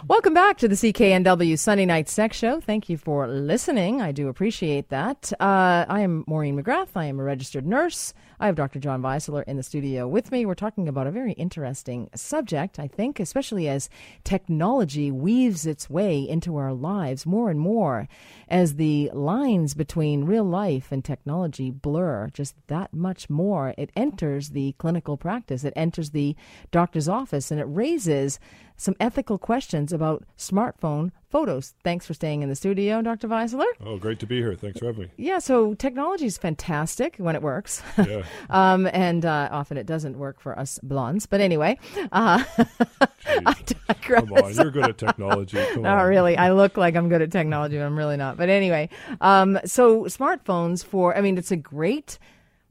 [0.08, 2.62] Welcome back to the CKNW Sunday Night Sex Show.
[2.62, 4.02] Thank you for listening.
[4.02, 5.34] I do appreciate that.
[5.38, 6.92] Uh, I am Maureen McGrath.
[6.96, 8.14] I am a registered nurse.
[8.40, 8.80] I have Dr.
[8.80, 10.46] John Weisler in the studio with me.
[10.46, 13.90] We're talking about a very interesting subject, I think, especially as
[14.24, 18.08] technology weaves its way into our lives more and more,
[18.48, 23.74] as the lines between real life and technology blur just that much more.
[23.78, 26.36] It enters the clinical practice, it enters the
[26.72, 28.40] doctor's office, and it raises
[28.76, 31.76] some ethical questions about smartphone photos.
[31.84, 33.28] Thanks for staying in the studio, Dr.
[33.28, 33.66] Weisler.
[33.86, 34.56] Oh, great to be here.
[34.56, 35.10] Thanks for having me.
[35.18, 37.82] Yeah, so technology is fantastic when it works.
[37.98, 38.24] Yeah.
[38.50, 41.26] um, and uh, often it doesn't work for us blondes.
[41.26, 41.78] But anyway,
[42.12, 42.44] uh,
[43.28, 43.56] I
[43.88, 44.24] digress.
[44.24, 45.58] Come on, you're good at technology.
[45.74, 46.08] Come Not on.
[46.08, 46.38] really.
[46.38, 48.38] I look like I'm good at technology, but I'm really not.
[48.38, 48.90] But anyway,
[49.22, 52.20] um, so smartphones for, I mean, it's a great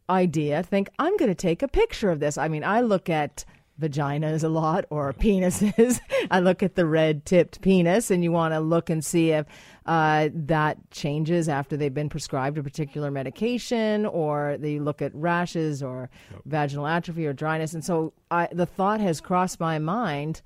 [0.09, 0.63] idea.
[0.63, 2.39] Think, I'm going to take a picture of this.
[2.39, 3.45] I mean, I look at
[3.81, 6.01] vaginas a lot or penises.
[6.31, 9.47] I look at the red tipped penis, and you want to look and see if
[9.87, 15.83] uh, that changes after they've been prescribed a particular medication, or they look at rashes
[15.83, 16.11] or
[16.45, 17.75] vaginal atrophy or dryness.
[17.75, 20.43] And so I, the thought has crossed my mind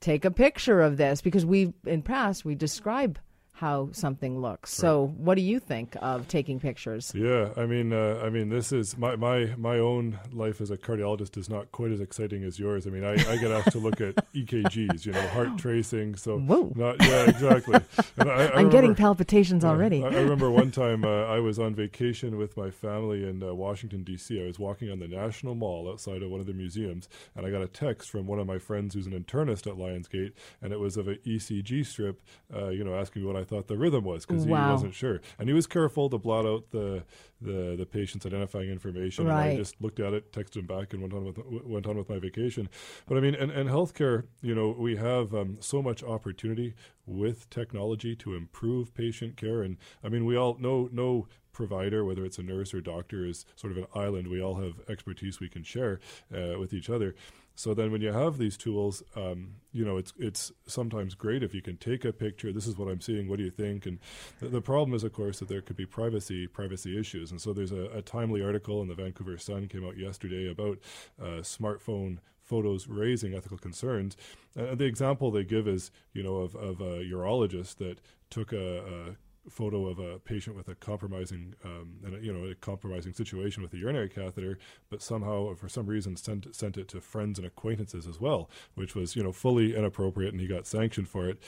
[0.00, 3.18] take a picture of this because we in past we describe
[3.60, 4.72] how something looks.
[4.72, 7.12] So, what do you think of taking pictures?
[7.14, 10.78] Yeah, I mean, uh, I mean, this is my, my my own life as a
[10.78, 12.86] cardiologist is not quite as exciting as yours.
[12.86, 16.16] I mean, I, I get asked to look at EKGs, you know, heart tracing.
[16.16, 16.72] So, Whoa.
[16.74, 17.74] not yeah, exactly.
[18.18, 20.02] I, I I'm remember- getting palpitations already.
[20.04, 23.52] I, I remember one time uh, I was on vacation with my family in uh,
[23.52, 24.42] Washington D.C.
[24.42, 27.50] I was walking on the National Mall outside of one of the museums, and I
[27.50, 30.80] got a text from one of my friends who's an internist at Lionsgate, and it
[30.80, 32.22] was of an ECG strip,
[32.56, 34.66] uh, you know, asking me what I thought the rhythm was because Wow.
[34.66, 37.04] he wasn't sure, and he was careful to blot out the
[37.42, 39.26] the, the patient's identifying information.
[39.26, 41.96] And I just looked at it, texted him back, and went on with went on
[41.96, 42.68] with my vacation.
[43.06, 46.74] But I mean, and, and healthcare, you know, we have um, so much opportunity
[47.06, 52.24] with technology to improve patient care, and I mean, we all know no provider, whether
[52.24, 54.28] it's a nurse or doctor, is sort of an island.
[54.28, 55.98] We all have expertise we can share
[56.32, 57.14] uh, with each other.
[57.60, 61.52] So then, when you have these tools, um, you know, it's it's sometimes great if
[61.52, 62.54] you can take a picture.
[62.54, 63.28] This is what I'm seeing.
[63.28, 63.84] What do you think?
[63.84, 63.98] And
[64.40, 67.30] the, the problem is, of course, that there could be privacy privacy issues.
[67.30, 70.78] And so there's a, a timely article in the Vancouver Sun came out yesterday about
[71.20, 74.16] uh, smartphone photos raising ethical concerns.
[74.58, 78.78] Uh, the example they give is, you know, of, of a urologist that took a,
[78.78, 79.16] a
[79.48, 83.62] photo of a patient with a compromising, um, and a, you know, a compromising situation
[83.62, 84.58] with a urinary catheter,
[84.90, 88.94] but somehow, for some reason, sent sent it to friends and acquaintances as well, which
[88.94, 91.38] was, you know, fully inappropriate, and he got sanctioned for it.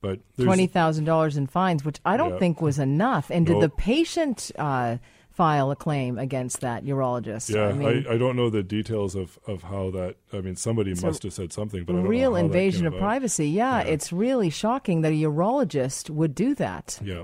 [0.00, 2.38] But there's- Twenty thousand dollars in fines, which I don't Yeah.
[2.38, 3.30] think was enough.
[3.30, 3.60] And did No.
[3.62, 4.96] the patient uh,
[5.40, 7.54] file a claim against that urologist?
[7.54, 10.16] Yeah, I I, mean, I, don't know the details of, of how that.
[10.34, 12.86] I mean, somebody must have said something, but I don't real know how that invasion
[12.86, 13.00] of about.
[13.02, 13.48] privacy.
[13.48, 13.88] Yeah, Yeah.
[13.94, 16.98] it's really shocking that a urologist would do that.
[17.02, 17.22] Yeah,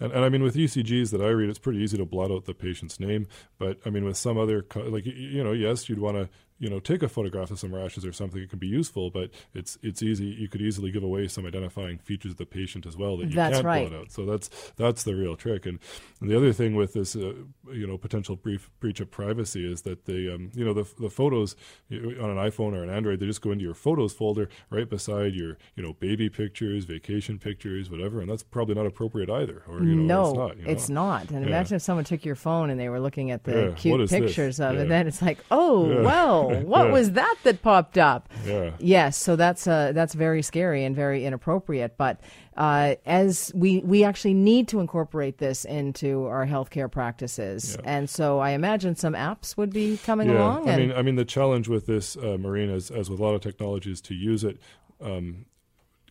[0.00, 2.46] and, and I mean with ECGs that I read, it's pretty easy to blot out
[2.46, 3.26] the patient's name.
[3.58, 6.80] But I mean with some other, like you know, yes, you'd want to you know,
[6.80, 8.42] take a photograph of some rashes or something.
[8.42, 10.26] It can be useful, but it's it's easy.
[10.26, 13.34] You could easily give away some identifying features of the patient as well that you
[13.34, 13.88] that's can't right.
[13.88, 14.10] pull it out.
[14.12, 15.66] So that's that's the real trick.
[15.66, 15.78] And,
[16.20, 17.34] and the other thing with this, uh,
[17.72, 21.10] you know, potential brief breach of privacy is that the um, you know, the the
[21.10, 21.54] photos
[21.92, 21.98] on
[22.30, 25.58] an iPhone or an Android, they just go into your photos folder right beside your,
[25.76, 29.62] you know, baby pictures, vacation pictures, whatever, and that's probably not appropriate either.
[29.68, 30.56] Or you know, no, it's not.
[30.58, 30.70] You know?
[30.72, 31.30] it's not.
[31.30, 31.48] And Yeah.
[31.48, 34.10] imagine if someone took your phone and they were looking at the Yeah, cute is
[34.10, 34.20] this?
[34.20, 34.78] pictures of it.
[34.78, 34.84] Yeah.
[34.84, 36.00] Then it's like, oh, Yeah.
[36.48, 38.28] What was that that popped up?
[38.46, 38.70] Yeah.
[38.78, 41.96] Yes, so that's uh, that's very scary and very inappropriate.
[41.96, 42.20] But
[42.56, 47.90] uh, as we we actually need to incorporate this into our healthcare practices, Yeah.
[47.96, 50.68] and so I imagine some apps would be coming yeah, along.
[50.68, 53.34] I mean, I mean, the challenge with this, uh, Maureen, as, as with a lot
[53.34, 54.58] of technologies, to use it,
[55.00, 55.46] um,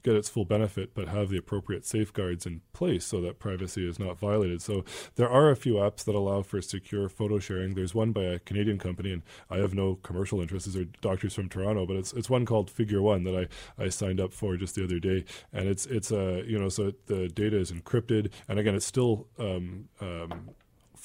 [0.03, 3.99] get its full benefit, but have the appropriate safeguards in place so that privacy is
[3.99, 4.61] not violated.
[4.61, 4.83] So
[5.15, 7.75] there are a few apps that allow for secure photo sharing.
[7.75, 10.67] There's one by a Canadian company, and I have no commercial interests.
[10.67, 13.89] These are doctors from Toronto, but it's it's one called Figure One that I, I
[13.89, 17.27] signed up for just the other day, and it's it's uh, you know so the
[17.29, 20.51] data is encrypted, and again, it's still um, um,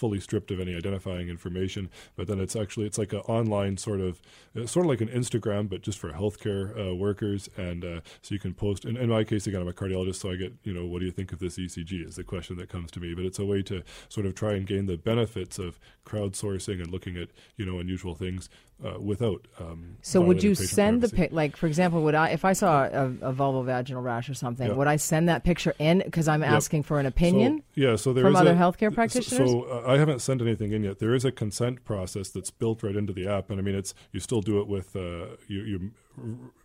[0.02, 1.88] fully stripped of any identifying information.
[2.16, 4.20] But then it's actually it's like an online sort of
[4.66, 7.48] sort of like an Instagram, but just for healthcare uh, workers.
[7.56, 8.84] And uh, so you can post.
[8.84, 11.12] In my case, again, I'm a cardiologist, so I get you know what do you
[11.12, 13.14] think of this ECG is the question that comes to me.
[13.14, 16.90] But it's a way to sort of try and gain the benefits of crowdsourcing and
[16.90, 18.48] looking at you know unusual things
[18.84, 19.46] uh, without.
[19.60, 21.32] Um, So would you send the pic?
[21.32, 24.74] Like for example, would I if I saw a, a vulvovaginal rash or something, Yeah.
[24.74, 27.58] would I send that picture in because I'm asking for an opinion?
[27.58, 29.50] So, yeah, so there from other a- healthcare practitioners?
[29.50, 30.98] So, uh, I haven't sent anything in yet.
[30.98, 33.94] There is a consent process that's built right into the app, and I mean, it's
[34.12, 35.62] you still do it with uh, you.
[35.62, 35.90] you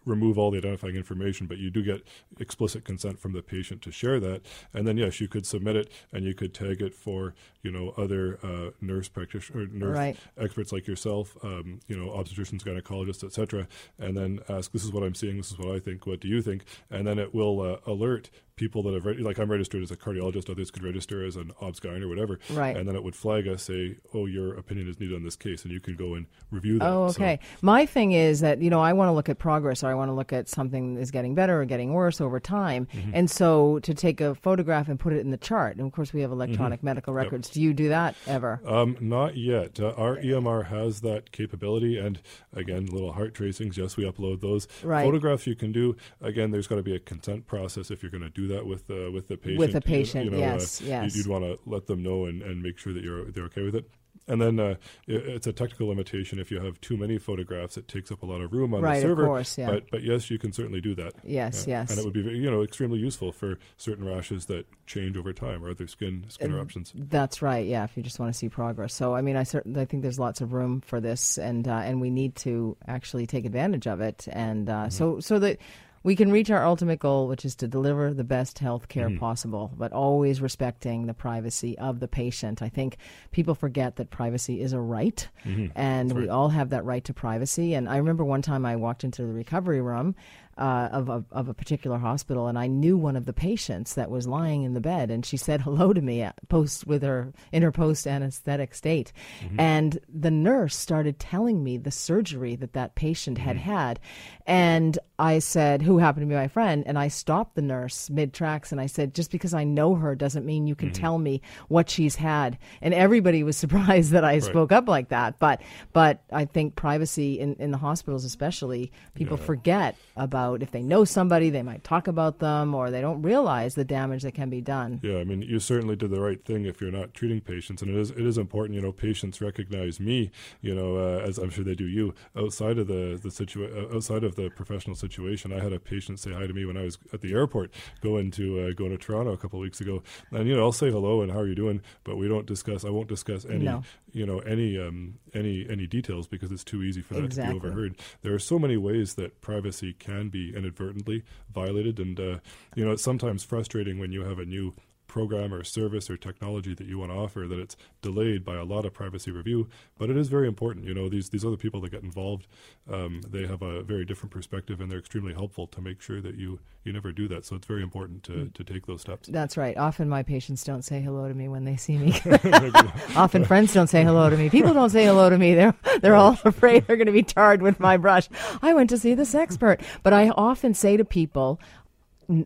[0.07, 2.01] remove all the identifying information, but you do get
[2.39, 4.41] explicit consent from the patient to share that.
[4.73, 7.93] And then, yes, you could submit it, and you could tag it for you know
[7.97, 10.17] other uh, nurse practitioners, nurse Right.
[10.37, 13.67] experts like yourself, um, you know, obstetricians, gynecologists, etc.,
[13.99, 15.37] and then ask, "This is what I'm seeing.
[15.37, 16.07] This is what I think.
[16.07, 19.37] What do you think?" And then it will uh, alert people that have re- like
[19.37, 20.49] I'm registered as a cardiologist.
[20.49, 22.39] Others could register as an obs-gyn or whatever.
[22.51, 22.75] Right.
[22.75, 25.63] And then it would flag us, say, "Oh, your opinion is needed on this case,"
[25.63, 26.87] and you can go and review that.
[26.87, 27.39] Oh, So- okay.
[27.61, 30.13] My thing is that you know I want to look at progress, I want to
[30.13, 33.11] look at something is getting better or getting worse over time, Mm-hmm.
[33.13, 35.77] and so to take a photograph and put it in the chart.
[35.77, 37.49] And of course, we have electronic medical records.
[37.49, 38.61] Do you do that ever?
[38.65, 39.79] Um, not yet.
[39.79, 42.19] Uh, our EMR has that capability, and
[42.53, 43.77] again, little heart tracings.
[43.77, 44.67] Yes, we upload those.
[44.83, 45.03] Right.
[45.05, 45.95] Photographs you can do.
[46.21, 48.89] Again, there's got to be a consent process if you're going to do that with
[48.89, 49.59] uh, with the patient.
[49.59, 51.15] With the patient, you know, yes, uh, yes.
[51.15, 53.75] You'd, want to let them know and, and make sure that you're they're okay with
[53.75, 53.89] it.
[54.27, 54.75] And then uh,
[55.07, 56.37] it, it's a technical limitation.
[56.39, 58.99] If you have too many photographs, it takes up a lot of room on Right,
[58.99, 59.25] the of server.
[59.25, 59.67] course, yeah.
[59.71, 61.13] But but yes, you can certainly do that.
[61.23, 61.81] Yes, Yeah.
[61.81, 61.91] yes.
[61.91, 65.63] And it would be you know extremely useful for certain rashes that change over time
[65.63, 66.91] or other skin skin eruptions.
[66.95, 67.65] That's right.
[67.65, 68.93] Yeah, if you just want to see progress.
[68.93, 71.71] So, I mean, I certainly I think there's lots of room for this, and uh,
[71.85, 74.89] and we need to actually take advantage of it, and uh, Mm-hmm.
[74.89, 75.57] so so that
[76.03, 79.17] we can reach our ultimate goal, which is to deliver the best health care Mm-hmm.
[79.19, 82.61] possible, but always respecting the privacy of the patient.
[82.61, 82.97] I think
[83.31, 85.67] people forget that privacy is a right, Mm-hmm.
[85.77, 87.73] and we all have that right to privacy.
[87.73, 90.15] And I remember one time I walked into the recovery room.
[90.57, 94.09] Uh, of, of of a particular hospital, and I knew one of the patients that
[94.09, 97.31] was lying in the bed, and she said hello to me at post with her
[97.51, 99.59] in her post anesthetic state, mm-hmm.
[99.59, 103.71] and the nurse started telling me the surgery that that patient had mm-hmm.
[103.71, 103.99] had,
[104.47, 108.33] and I said, "Who happened to be my friend?" And I stopped the nurse mid
[108.33, 111.01] tracks, and I said, "Just because I know her doesn't mean you can mm-hmm.
[111.01, 115.37] tell me what she's had." And everybody was surprised that I spoke up like that,
[115.37, 115.61] but
[115.93, 121.05] but I think privacy in in the hospitals, especially, people forget about if they know
[121.05, 124.61] somebody, they might talk about them, or they don't realize the damage that can be
[124.61, 124.99] done.
[125.03, 127.91] Yeah, I mean, you certainly did the right thing if you're not treating patients, and
[127.91, 128.75] it is it is important.
[128.75, 130.31] You know, patients recognize me.
[130.61, 133.95] You know, uh, as I'm sure they do you outside of the the situa- uh,
[133.95, 135.51] outside of the professional situation.
[135.53, 138.31] I had a patient say hi to me when I was at the airport going
[138.31, 141.21] to uh, going to Toronto a couple weeks ago, and you know, I'll say hello
[141.21, 142.85] and how are you doing, but we don't discuss.
[142.85, 143.83] I won't discuss any No.
[144.11, 147.55] you know any um, any any details because it's too easy for that Exactly.
[147.55, 147.95] to be overheard.
[148.21, 151.23] There are so many ways that privacy can be inadvertently
[151.53, 152.37] violated, and uh,
[152.75, 154.73] you know it's sometimes frustrating when you have a new
[155.07, 158.63] program or service or technology that you want to offer that it's delayed by a
[158.63, 159.67] lot of privacy review
[159.97, 162.47] but it is very important you know these these other people that get involved
[162.91, 166.35] um, they have a very different perspective and they're extremely helpful to make sure that
[166.35, 169.57] you you never do that so it's very important to, to take those steps That's
[169.57, 169.77] right.
[169.77, 172.19] Often my patients don't say hello to me when they see me.
[173.15, 174.49] Often friends don't say hello to me.
[174.49, 175.53] People don't say hello to me.
[175.53, 178.29] They're they're all afraid they're going to be tarred with my brush.
[178.61, 181.59] I went to see this expert, but I often say to people,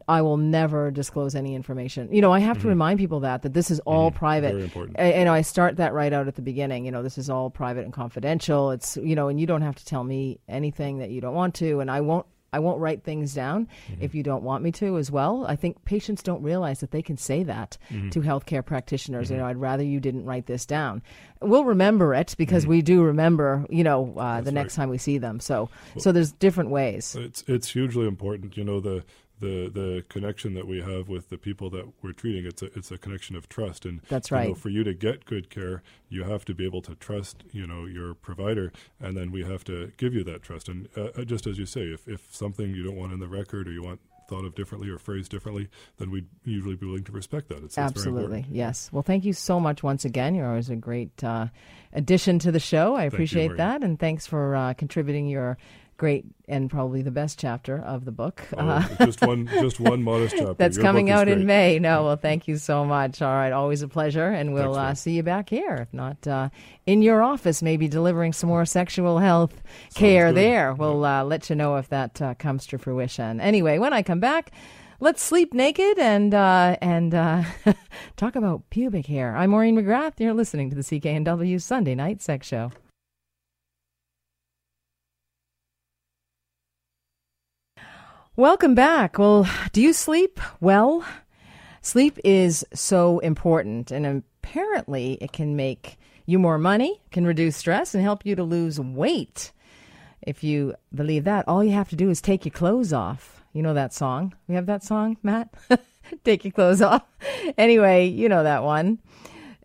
[0.08, 2.14] I will never disclose any information.
[2.14, 2.64] You know, I have mm-hmm.
[2.64, 4.18] to remind people that that this is all mm-hmm.
[4.18, 4.52] private.
[4.52, 5.00] Very important.
[5.00, 6.86] And, I start that right out at the beginning.
[6.86, 8.72] You know, this is all private and confidential.
[8.72, 11.56] It's you know, and you don't have to tell me anything that you don't want
[11.56, 12.26] to, and I won't.
[12.54, 14.04] I won't write things down mm-hmm.
[14.04, 15.46] if you don't want me to as well.
[15.48, 18.10] I think patients don't realize that they can say that mm-hmm.
[18.10, 19.32] to healthcare practitioners.
[19.32, 19.52] You know, mm-hmm.
[19.52, 21.02] I'd rather you didn't write this down.
[21.42, 22.72] We'll remember it because mm-hmm.
[22.72, 23.66] we do remember.
[23.70, 24.84] You know, uh, the next right.
[24.84, 25.40] time we see them.
[25.40, 27.16] So, well, so there's different ways.
[27.18, 28.58] It's it's hugely important.
[28.58, 29.06] You know the
[29.42, 32.92] the the connection that we have with the people that we're treating it's a it's
[32.92, 35.84] a connection of trust and that's right you know, for you to get good care
[36.10, 39.64] you have to be able to trust you know your provider and then we have
[39.64, 42.74] to give you that trust and uh, uh just as you say if, if something
[42.74, 44.00] you don't want in the record or you want
[44.32, 47.62] thought of differently or phrased differently, then we'd usually be willing to respect that.
[47.66, 48.90] It's, Absolutely, yes.
[48.94, 50.36] Well, thank you so much once again.
[50.36, 51.48] You're always a great uh,
[51.92, 52.96] addition to the show.
[52.96, 55.58] I appreciate you, that, and thanks for uh, contributing your
[56.02, 58.42] great and probably the best chapter of the book.
[58.58, 60.56] Oh, uh, just one, just one modest chapter.
[60.56, 61.78] That's Your coming out in May.
[61.78, 63.22] No, well, thank you so much.
[63.22, 65.76] All right, always a pleasure, and we'll uh, see you back here.
[65.76, 66.50] If not uh,
[66.88, 70.38] in your office, maybe delivering some more sexual health Sounds care good.
[70.38, 70.74] there.
[70.74, 71.22] We'll yeah.
[71.22, 73.40] Uh, let you know if that uh, comes to fruition.
[73.40, 74.52] Anyway, when I come back.
[75.04, 77.12] Let's sleep naked and uh, and
[78.18, 79.36] talk about pubic hair.
[79.36, 80.20] I'm Maureen McGrath.
[80.20, 82.72] You're listening to the CKNW Sunday Night Sex Show.
[88.42, 89.20] Welcome back.
[89.20, 91.06] Well, do you sleep well?
[91.84, 97.94] Sleep is so important, and apparently, it can make you more money, can reduce stress,
[97.94, 99.52] and help you to lose weight.
[100.24, 103.44] If you believe that, all you have to do is take your clothes off.
[103.54, 104.34] You know that song?
[104.48, 105.54] We have that song, Matt?
[106.24, 107.04] take your clothes off.
[107.60, 108.98] Anyway, you know that one.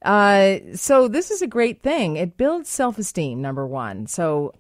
[0.03, 2.17] Uh, so, this is a great thing.
[2.17, 4.07] It builds self esteem, number one.
[4.07, 4.53] So,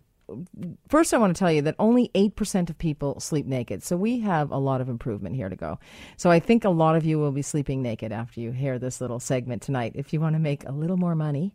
[0.88, 3.82] first, I want to tell you that only 8% of people sleep naked.
[3.82, 5.78] So we have a lot of improvement here to go.
[6.16, 9.00] So I think a lot of you will be sleeping naked after you hear this
[9.00, 9.92] little segment tonight.
[9.94, 11.54] If you want to make a little more money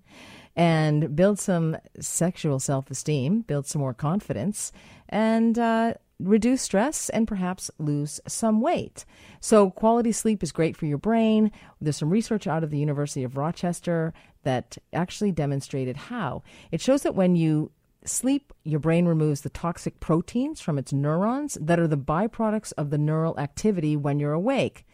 [0.56, 4.72] and build some sexual self esteem, build some more confidence,
[5.10, 9.06] and uh, reduce stress and perhaps lose some weight.
[9.40, 11.52] So, quality sleep is great for your brain.
[11.80, 16.44] There's some research out of the University of Rochester that actually demonstrated how.
[16.72, 17.72] It shows that when you
[18.06, 22.90] sleep, your brain removes the toxic proteins from its neurons that are the byproducts of
[22.90, 24.86] the neural activity when you're awake.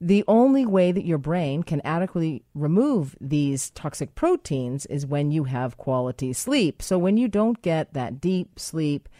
[0.00, 5.44] The only way that your brain can adequately remove these toxic proteins is when you
[5.44, 6.80] have quality sleep.
[6.80, 9.10] So, when you don't get that deep sleep,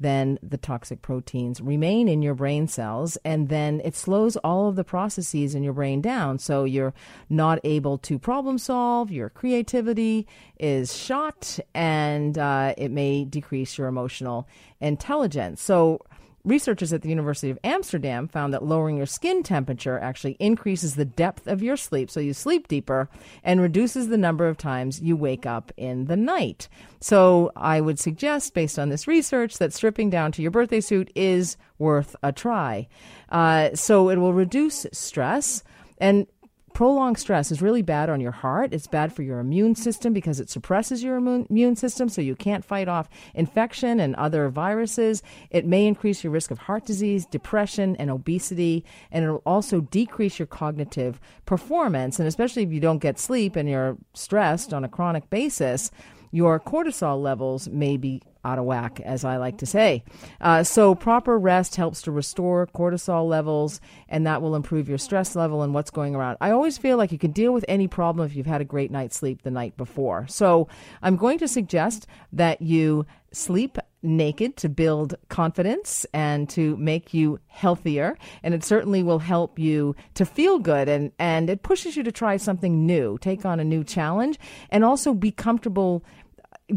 [0.00, 4.76] then the toxic proteins remain in your brain cells and then it slows all of
[4.76, 6.38] the processes in your brain down.
[6.38, 6.94] So you're
[7.28, 10.26] not able to problem solve your creativity
[10.58, 14.48] is shot and uh, it may decrease your emotional
[14.80, 15.60] intelligence.
[15.60, 16.00] So
[16.44, 21.04] Researchers at the University of Amsterdam found that lowering your skin temperature actually increases the
[21.04, 23.10] depth of your sleep, so you sleep deeper,
[23.44, 26.68] and reduces the number of times you wake up in the night.
[27.00, 31.10] So I would suggest, based on this research, that stripping down to your birthday suit
[31.14, 32.88] is worth a try.
[33.28, 35.62] Uh, so it will reduce stress.
[35.98, 36.26] And
[36.72, 38.72] prolonged stress is really bad on your heart.
[38.72, 42.64] It's bad for your immune system because it suppresses your immune system so you can't
[42.64, 45.22] fight off infection and other viruses.
[45.50, 50.38] It may increase your risk of heart disease, depression, and obesity, and it'll also decrease
[50.38, 52.18] your cognitive performance.
[52.18, 55.90] And especially if you don't get sleep and you're stressed on a chronic basis,
[56.30, 60.02] your cortisol levels may be out of whack, as I like to say.
[60.40, 65.36] Uh, so, proper rest helps to restore cortisol levels, and that will improve your stress
[65.36, 66.38] level and what's going around.
[66.40, 68.90] I always feel like you can deal with any problem if you've had a great
[68.90, 70.26] night's sleep the night before.
[70.28, 70.68] So,
[71.02, 77.38] I'm going to suggest that you sleep naked to build confidence and to make you
[77.48, 82.02] healthier and it certainly will help you to feel good and and it pushes you
[82.02, 84.38] to try something new take on a new challenge
[84.70, 86.02] and also be comfortable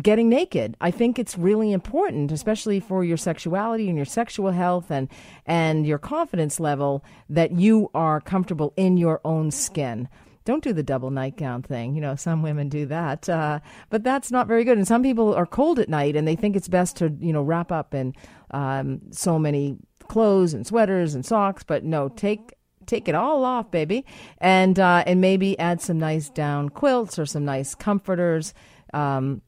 [0.02, 0.76] getting naked.
[0.82, 5.10] I think it's really important, especially for your sexuality and your sexual health and
[5.46, 10.08] and your confidence level, that you are comfortable in your own skin.
[10.46, 11.96] Don't do the double nightgown thing.
[11.96, 14.78] You know, some women do that, uh, but that's not very good.
[14.78, 17.42] And some people are cold at night, and they think it's best to you know
[17.42, 18.14] wrap up in
[18.52, 19.78] um, so many
[20.08, 21.64] clothes and sweaters and socks.
[21.64, 22.54] But no, take
[22.86, 24.06] take it all off, baby,
[24.40, 28.54] and uh, and maybe add some nice down quilts or some nice comforters.
[28.94, 29.42] Um,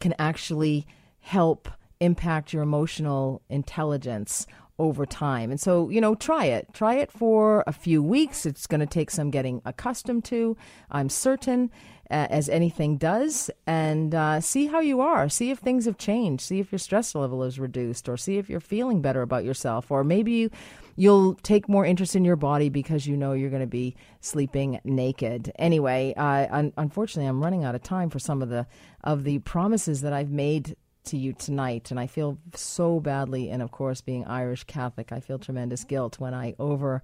[0.00, 0.86] can actually
[1.20, 1.68] help
[2.00, 4.46] impact your emotional intelligence
[4.78, 5.50] over time.
[5.50, 6.68] And so, you know, try it.
[6.74, 8.44] Try it for a few weeks.
[8.44, 10.56] It's going to take some getting accustomed to,
[10.90, 11.70] I'm certain,
[12.10, 15.28] as anything does, and uh, see how you are.
[15.28, 16.44] See if things have changed.
[16.44, 19.90] See if your stress level is reduced, or see if you're feeling better about yourself,
[19.90, 20.50] or maybe you,
[20.96, 24.80] you'll take more interest in your body because you know you're going to be sleeping
[24.84, 25.52] naked.
[25.58, 28.66] Anyway, uh, un- unfortunately, I'm running out of time for some of the
[29.04, 33.50] of the promises that I've made to you tonight, and I feel so badly.
[33.50, 37.02] And of course, being Irish Catholic, I feel tremendous guilt when I over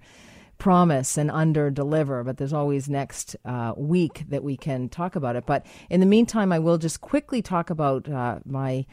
[0.63, 2.23] promise and under deliver.
[2.23, 5.45] But there's always next uh, week that we can talk about it.
[5.45, 8.85] But in the meantime, I will just quickly talk about uh, my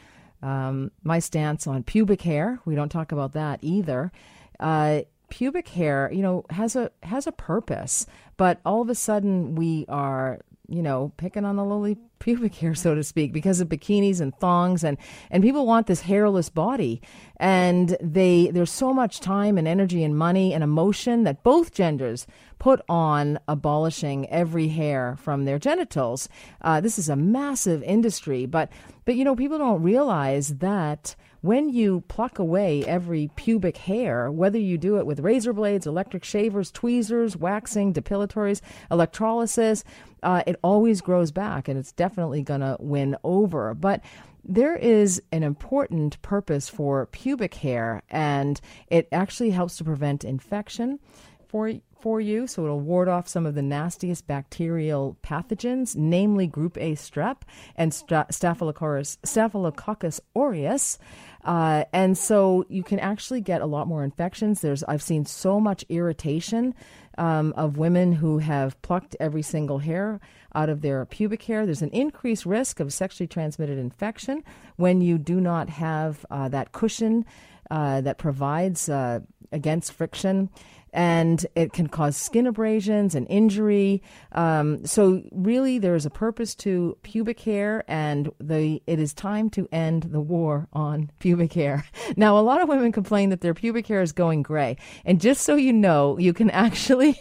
[0.43, 2.59] um, my stance on pubic hair.
[2.65, 4.11] We don't talk about that either.
[4.59, 8.05] Uh, pubic hair, you know, has a has a purpose,
[8.35, 12.73] but all of a sudden we are you know, picking on the lowly pubic hair,
[12.73, 14.97] so to speak, because of bikinis and thongs, and
[15.29, 17.01] and people want this hairless body,
[17.37, 22.25] and they there's so much time and energy and money and emotion that both genders
[22.59, 26.29] put on abolishing every hair from their genitals.
[26.61, 28.71] Uh, this is a massive industry, but
[29.05, 34.59] but you know people don't realize that when you pluck away every pubic hair, whether
[34.59, 38.61] you do it with razor blades, electric shavers, tweezers, waxing, depilatories,
[38.91, 39.83] electrolysis,
[40.23, 43.73] uh, it always grows back and it's definitely going to win over.
[43.73, 44.03] But
[44.43, 50.99] there is an important purpose for pubic hair, and it actually helps to prevent infection
[51.47, 56.75] for for you, so it'll ward off some of the nastiest bacterial pathogens, namely Group
[56.77, 57.41] A strep
[57.75, 60.97] and Staphylococcus, Staphylococcus aureus.
[61.43, 64.61] Uh, and so you can actually get a lot more infections.
[64.61, 66.75] There's I've seen so much irritation
[67.17, 70.19] um, of women who have plucked every single hair
[70.53, 71.65] out of their pubic hair.
[71.65, 74.43] There's an increased risk of sexually transmitted infection
[74.75, 77.25] when you do not have uh, that cushion
[77.69, 79.21] uh, that provides uh,
[79.51, 80.49] against friction
[80.93, 84.01] and it can cause skin abrasions and injury.
[84.33, 89.49] Um, so really, there is a purpose to pubic hair, and the it is time
[89.51, 91.85] to end the war on pubic hair.
[92.17, 94.75] Now, a lot of women complain that their pubic hair is going gray,
[95.05, 97.19] and just so you know, you can actually,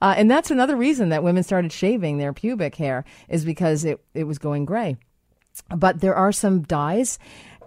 [0.00, 4.04] uh, and that's another reason that women started shaving their pubic hair is because it
[4.14, 4.96] it was going gray.
[5.74, 7.18] But there are some dyes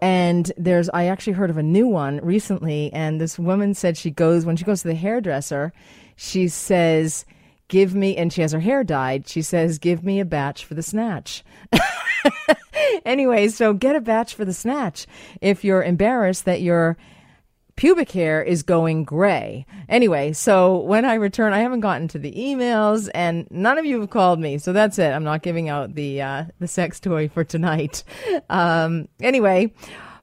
[0.01, 4.11] and there's, I actually heard of a new one recently, and this woman said she
[4.11, 5.73] goes, when she goes to the hairdresser,
[6.15, 7.25] she says,
[7.67, 10.73] give me, and she has her hair dyed, she says, give me a batch for
[10.73, 11.43] the snatch.
[13.05, 15.07] anyway, so get a batch for the snatch
[15.41, 16.97] if you're embarrassed that your
[17.75, 19.65] pubic hair is going gray.
[19.89, 23.99] Anyway, so when I return, I haven't gotten to the emails, and none of you
[23.99, 25.11] have called me, so that's it.
[25.11, 28.03] I'm not giving out the uh, the sex toy for tonight.
[28.49, 29.73] Um, anyway,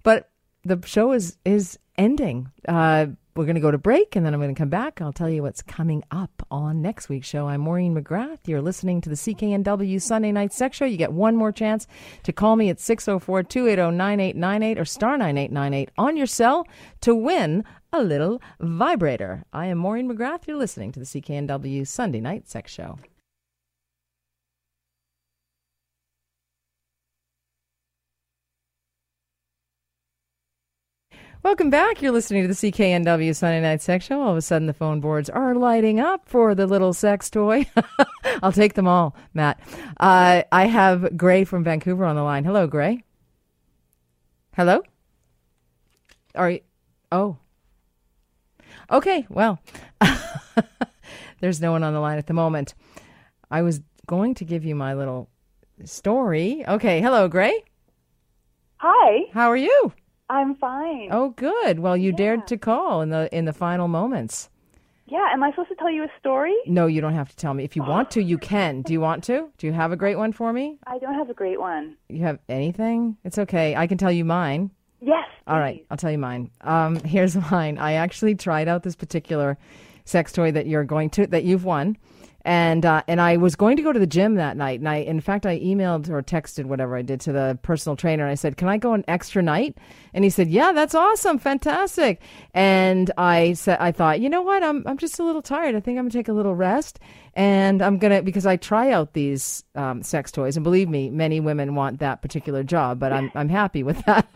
[0.03, 0.31] but
[0.65, 2.51] the show is is ending.
[2.67, 5.01] Uh, we're going to go to break and then I'm going to come back.
[5.01, 7.49] I'll tell you what's coming up on next week's show.
[7.49, 8.41] I'm Maureen McGrath.
[8.47, 10.85] You're listening to the CKNW Sunday Night Sex Show.
[10.85, 11.87] You get one more chance
[12.25, 16.67] to call me at 604 280 9898 or star 9898 on your cell
[17.01, 19.45] to win a little vibrator.
[19.53, 20.47] I am Maureen McGrath.
[20.47, 22.99] You're listening to the CKNW Sunday Night Sex Show.
[31.43, 32.01] Welcome back.
[32.01, 34.23] You're listening to the CKNW Sunday Night Sex Show.
[34.23, 37.67] All of a sudden, the phone boards are lighting up for the little sex toy.
[38.45, 39.59] I'll take them all, Matt.
[39.99, 42.45] Uh, I have Gray from Vancouver on the line.
[42.45, 43.03] Hello, Gray.
[44.55, 44.83] Hello.
[46.37, 46.61] Are you?
[47.11, 47.39] Oh.
[48.89, 49.27] Okay.
[49.29, 49.59] Well,
[51.41, 52.75] there's no one on the line at the moment.
[53.51, 55.29] I was going to give you my little
[55.83, 56.65] story.
[56.69, 57.01] Okay.
[57.01, 57.65] Hello, Gray.
[58.77, 59.25] Hi.
[59.33, 59.93] How are you?
[60.29, 61.09] I'm fine.
[61.11, 61.79] Oh, good.
[61.81, 62.17] Well, you Yeah.
[62.17, 64.49] dared to call in the in the final moments.
[65.07, 66.55] Yeah, am I supposed to tell you a story?
[66.67, 67.65] No, you don't have to tell me.
[67.65, 68.83] If you want to, you can.
[68.83, 69.51] Do you want to?
[69.59, 70.79] Do you have a great one for me?
[70.87, 71.97] I don't have a great one.
[72.09, 73.17] You have anything?
[73.25, 73.77] It's okay.
[73.77, 74.71] I can tell you mine.
[75.01, 75.27] Yes.
[75.49, 76.51] All right, I'll tell you mine.
[76.61, 77.77] Um, here's mine.
[77.79, 79.59] I actually tried out this particular
[80.05, 81.97] sex toy that you're going to that you've won,
[82.45, 84.97] and uh, and I was going to go to the gym that night, and I
[84.97, 88.35] in fact I emailed or texted whatever I did to the personal trainer, and I
[88.35, 89.79] said, "Can I go an extra night?"
[90.13, 92.21] And he said, "Yeah, that's awesome, fantastic."
[92.53, 94.63] And I said, I thought, you know what?
[94.63, 95.75] I'm I'm just a little tired.
[95.75, 96.99] I think I'm gonna take a little rest,
[97.35, 101.39] and I'm gonna because I try out these um, sex toys, and believe me, many
[101.39, 104.27] women want that particular job, but I'm I'm happy with that.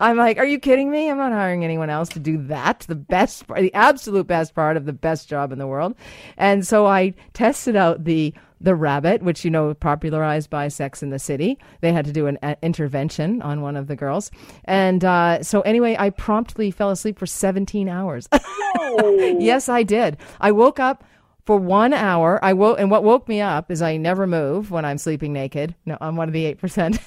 [0.00, 1.08] I'm like, are you kidding me?
[1.08, 2.80] I'm not hiring anyone else to do that.
[2.80, 5.94] The best, the absolute best part of the best job in the world.
[6.36, 11.02] And so I tested tested out the the rabbit, which you know popularized by Sex
[11.04, 11.56] in the City.
[11.82, 14.32] They had to do an a- intervention on one of the girls,
[14.64, 18.28] and uh, so anyway, I promptly fell asleep for 17 hours.
[19.38, 20.16] yes, I did.
[20.40, 21.04] I woke up
[21.44, 22.44] for one hour.
[22.44, 25.76] I woke, and what woke me up is I never move when I'm sleeping naked.
[25.86, 26.98] No, I'm one of the eight percent.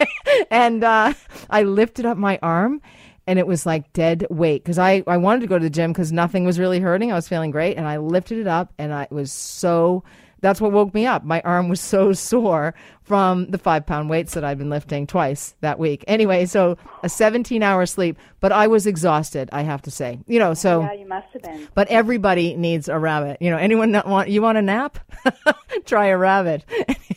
[0.50, 1.12] and uh,
[1.50, 2.82] I lifted up my arm,
[3.28, 5.92] and it was like dead weight because I I wanted to go to the gym
[5.92, 7.12] because nothing was really hurting.
[7.12, 10.02] I was feeling great, and I lifted it up, and I was so.
[10.40, 11.24] That's what woke me up.
[11.24, 15.56] My arm was so sore from the five pound weights that I'd been lifting twice
[15.60, 16.04] that week.
[16.06, 20.20] Anyway, so a 17 hour sleep, but I was exhausted, I have to say.
[20.26, 20.82] You know, so.
[20.82, 21.68] Yeah, you must have been.
[21.74, 23.38] But everybody needs a rabbit.
[23.42, 24.98] You know, anyone not want you want a nap?
[25.86, 26.64] Try a rabbit.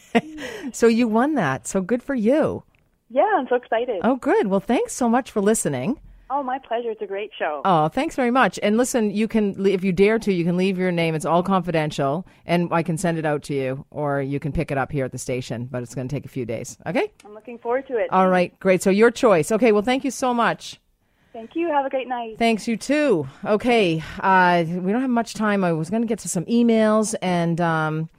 [0.74, 1.68] so you won that.
[1.68, 2.64] So good for you.
[3.14, 4.00] Yeah, I'm so excited.
[4.04, 4.48] Oh, good.
[4.48, 6.00] Well, thanks so much for listening.
[6.30, 6.92] Oh, my pleasure.
[6.92, 7.62] It's a great show.
[7.66, 8.58] Oh, thanks very much.
[8.64, 11.14] And listen, you can, if you dare to, you can leave your name.
[11.14, 14.72] It's all confidential, and I can send it out to you, or you can pick
[14.72, 15.68] it up here at the station.
[15.70, 16.78] But it's going to take a few days.
[16.88, 17.12] Okay.
[17.26, 18.08] I'm looking forward to it.
[18.12, 18.58] All right.
[18.62, 18.82] Great.
[18.82, 19.52] So your choice.
[19.52, 19.74] Okay.
[19.74, 20.80] Well, thank you so much.
[21.34, 21.68] Thank you.
[21.70, 22.38] Have a great night.
[22.38, 23.26] Thanks, you too.
[23.46, 25.64] Okay, uh, we don't have much time.
[25.64, 28.10] I was going to get to some emails, and um,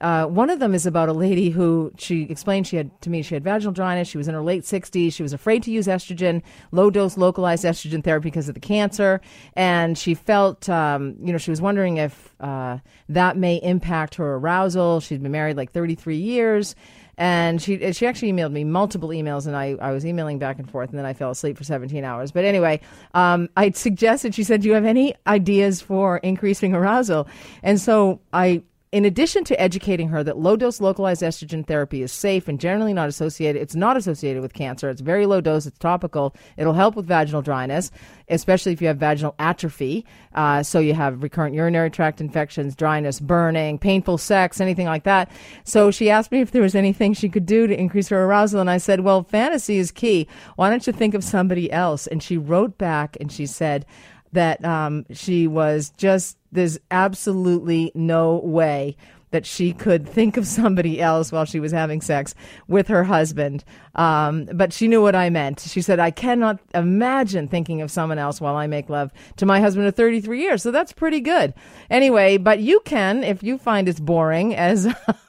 [0.00, 3.22] uh, one of them is about a lady who she explained she had to me
[3.22, 4.08] she had vaginal dryness.
[4.08, 5.12] She was in her late 60s.
[5.12, 6.42] She was afraid to use estrogen,
[6.72, 9.20] low dose localized estrogen therapy because of the cancer,
[9.54, 12.78] and she felt um, you know she was wondering if uh,
[13.08, 15.00] that may impact her arousal.
[15.00, 16.74] She'd been married like 33 years.
[17.18, 20.70] And she she actually emailed me multiple emails, and I, I was emailing back and
[20.70, 22.30] forth, and then I fell asleep for 17 hours.
[22.30, 22.78] But anyway,
[23.14, 27.26] um, I suggested, she said, Do you have any ideas for increasing arousal?
[27.62, 32.12] And so I in addition to educating her that low dose localized estrogen therapy is
[32.12, 34.88] safe and generally not associated, it's not associated with cancer.
[34.88, 35.66] It's very low dose.
[35.66, 36.34] It's topical.
[36.56, 37.90] It'll help with vaginal dryness,
[38.28, 40.06] especially if you have vaginal atrophy.
[40.34, 45.30] Uh, so you have recurrent urinary tract infections, dryness, burning, painful sex, anything like that.
[45.64, 48.60] So she asked me if there was anything she could do to increase her arousal,
[48.60, 50.28] and I said, "Well, fantasy is key.
[50.54, 53.84] Why don't you think of somebody else?" And she wrote back and she said
[54.32, 58.96] that um, she was just there's absolutely no way
[59.30, 62.34] that she could think of somebody else while she was having sex
[62.68, 63.64] with her husband.
[63.94, 65.60] Um, but she knew what I meant.
[65.60, 69.60] She said, I cannot imagine thinking of someone else while I make love to my
[69.60, 70.62] husband of 33 years.
[70.62, 71.54] So that's pretty good.
[71.90, 74.86] Anyway, but you can, if you find it's boring, as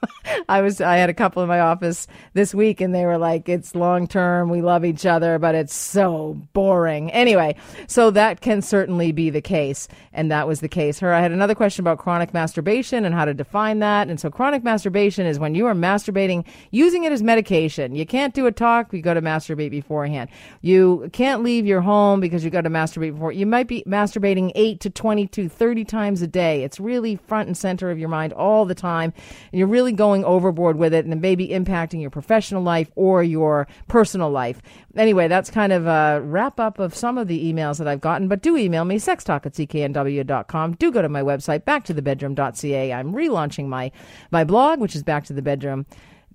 [0.50, 3.48] I was, I had a couple in my office this week and they were like,
[3.48, 4.50] it's long term.
[4.50, 7.10] We love each other, but it's so boring.
[7.12, 7.56] Anyway,
[7.88, 9.88] so that can certainly be the case.
[10.12, 11.00] And that was the case.
[11.00, 13.87] Her, I had another question about chronic masturbation and how to define that.
[13.88, 17.96] And so chronic masturbation is when you are masturbating using it as medication.
[17.96, 20.30] You can't do a talk, you go to masturbate beforehand.
[20.62, 23.32] You can't leave your home because you go to masturbate before.
[23.32, 26.64] You might be masturbating 8 to 20 to 30 times a day.
[26.64, 29.14] It's really front and center of your mind all the time.
[29.52, 32.92] And you're really going overboard with it and it may be impacting your professional life
[32.96, 34.62] or your personal life.
[34.96, 38.28] Anyway, that's kind of a wrap up of some of the emails that I've gotten,
[38.28, 40.74] but do email me, sextalk at cknw.com.
[40.74, 42.94] Do go to my website, backtothebedroom.ca.
[42.94, 43.92] I'm relaunching my,
[44.32, 45.86] my blog, which is back to the bedroom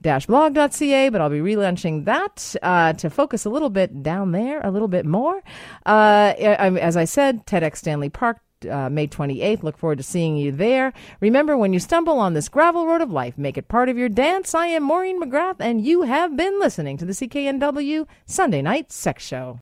[0.03, 4.71] blog.ca, but I'll be relaunching that uh, to focus a little bit down there, a
[4.71, 5.43] little bit more.
[5.87, 8.39] Uh, as I said, TEDx Stanley Park.
[8.71, 9.65] Uh, May 28th.
[9.65, 10.93] Look forward to seeing you there.
[11.19, 14.09] Remember, when you stumble on this gravel road of life, make it part of your
[14.09, 14.55] dance.
[14.55, 19.27] I am Maureen McGrath, and you have been listening to the CKNW Sunday Night Sex
[19.27, 19.51] Show.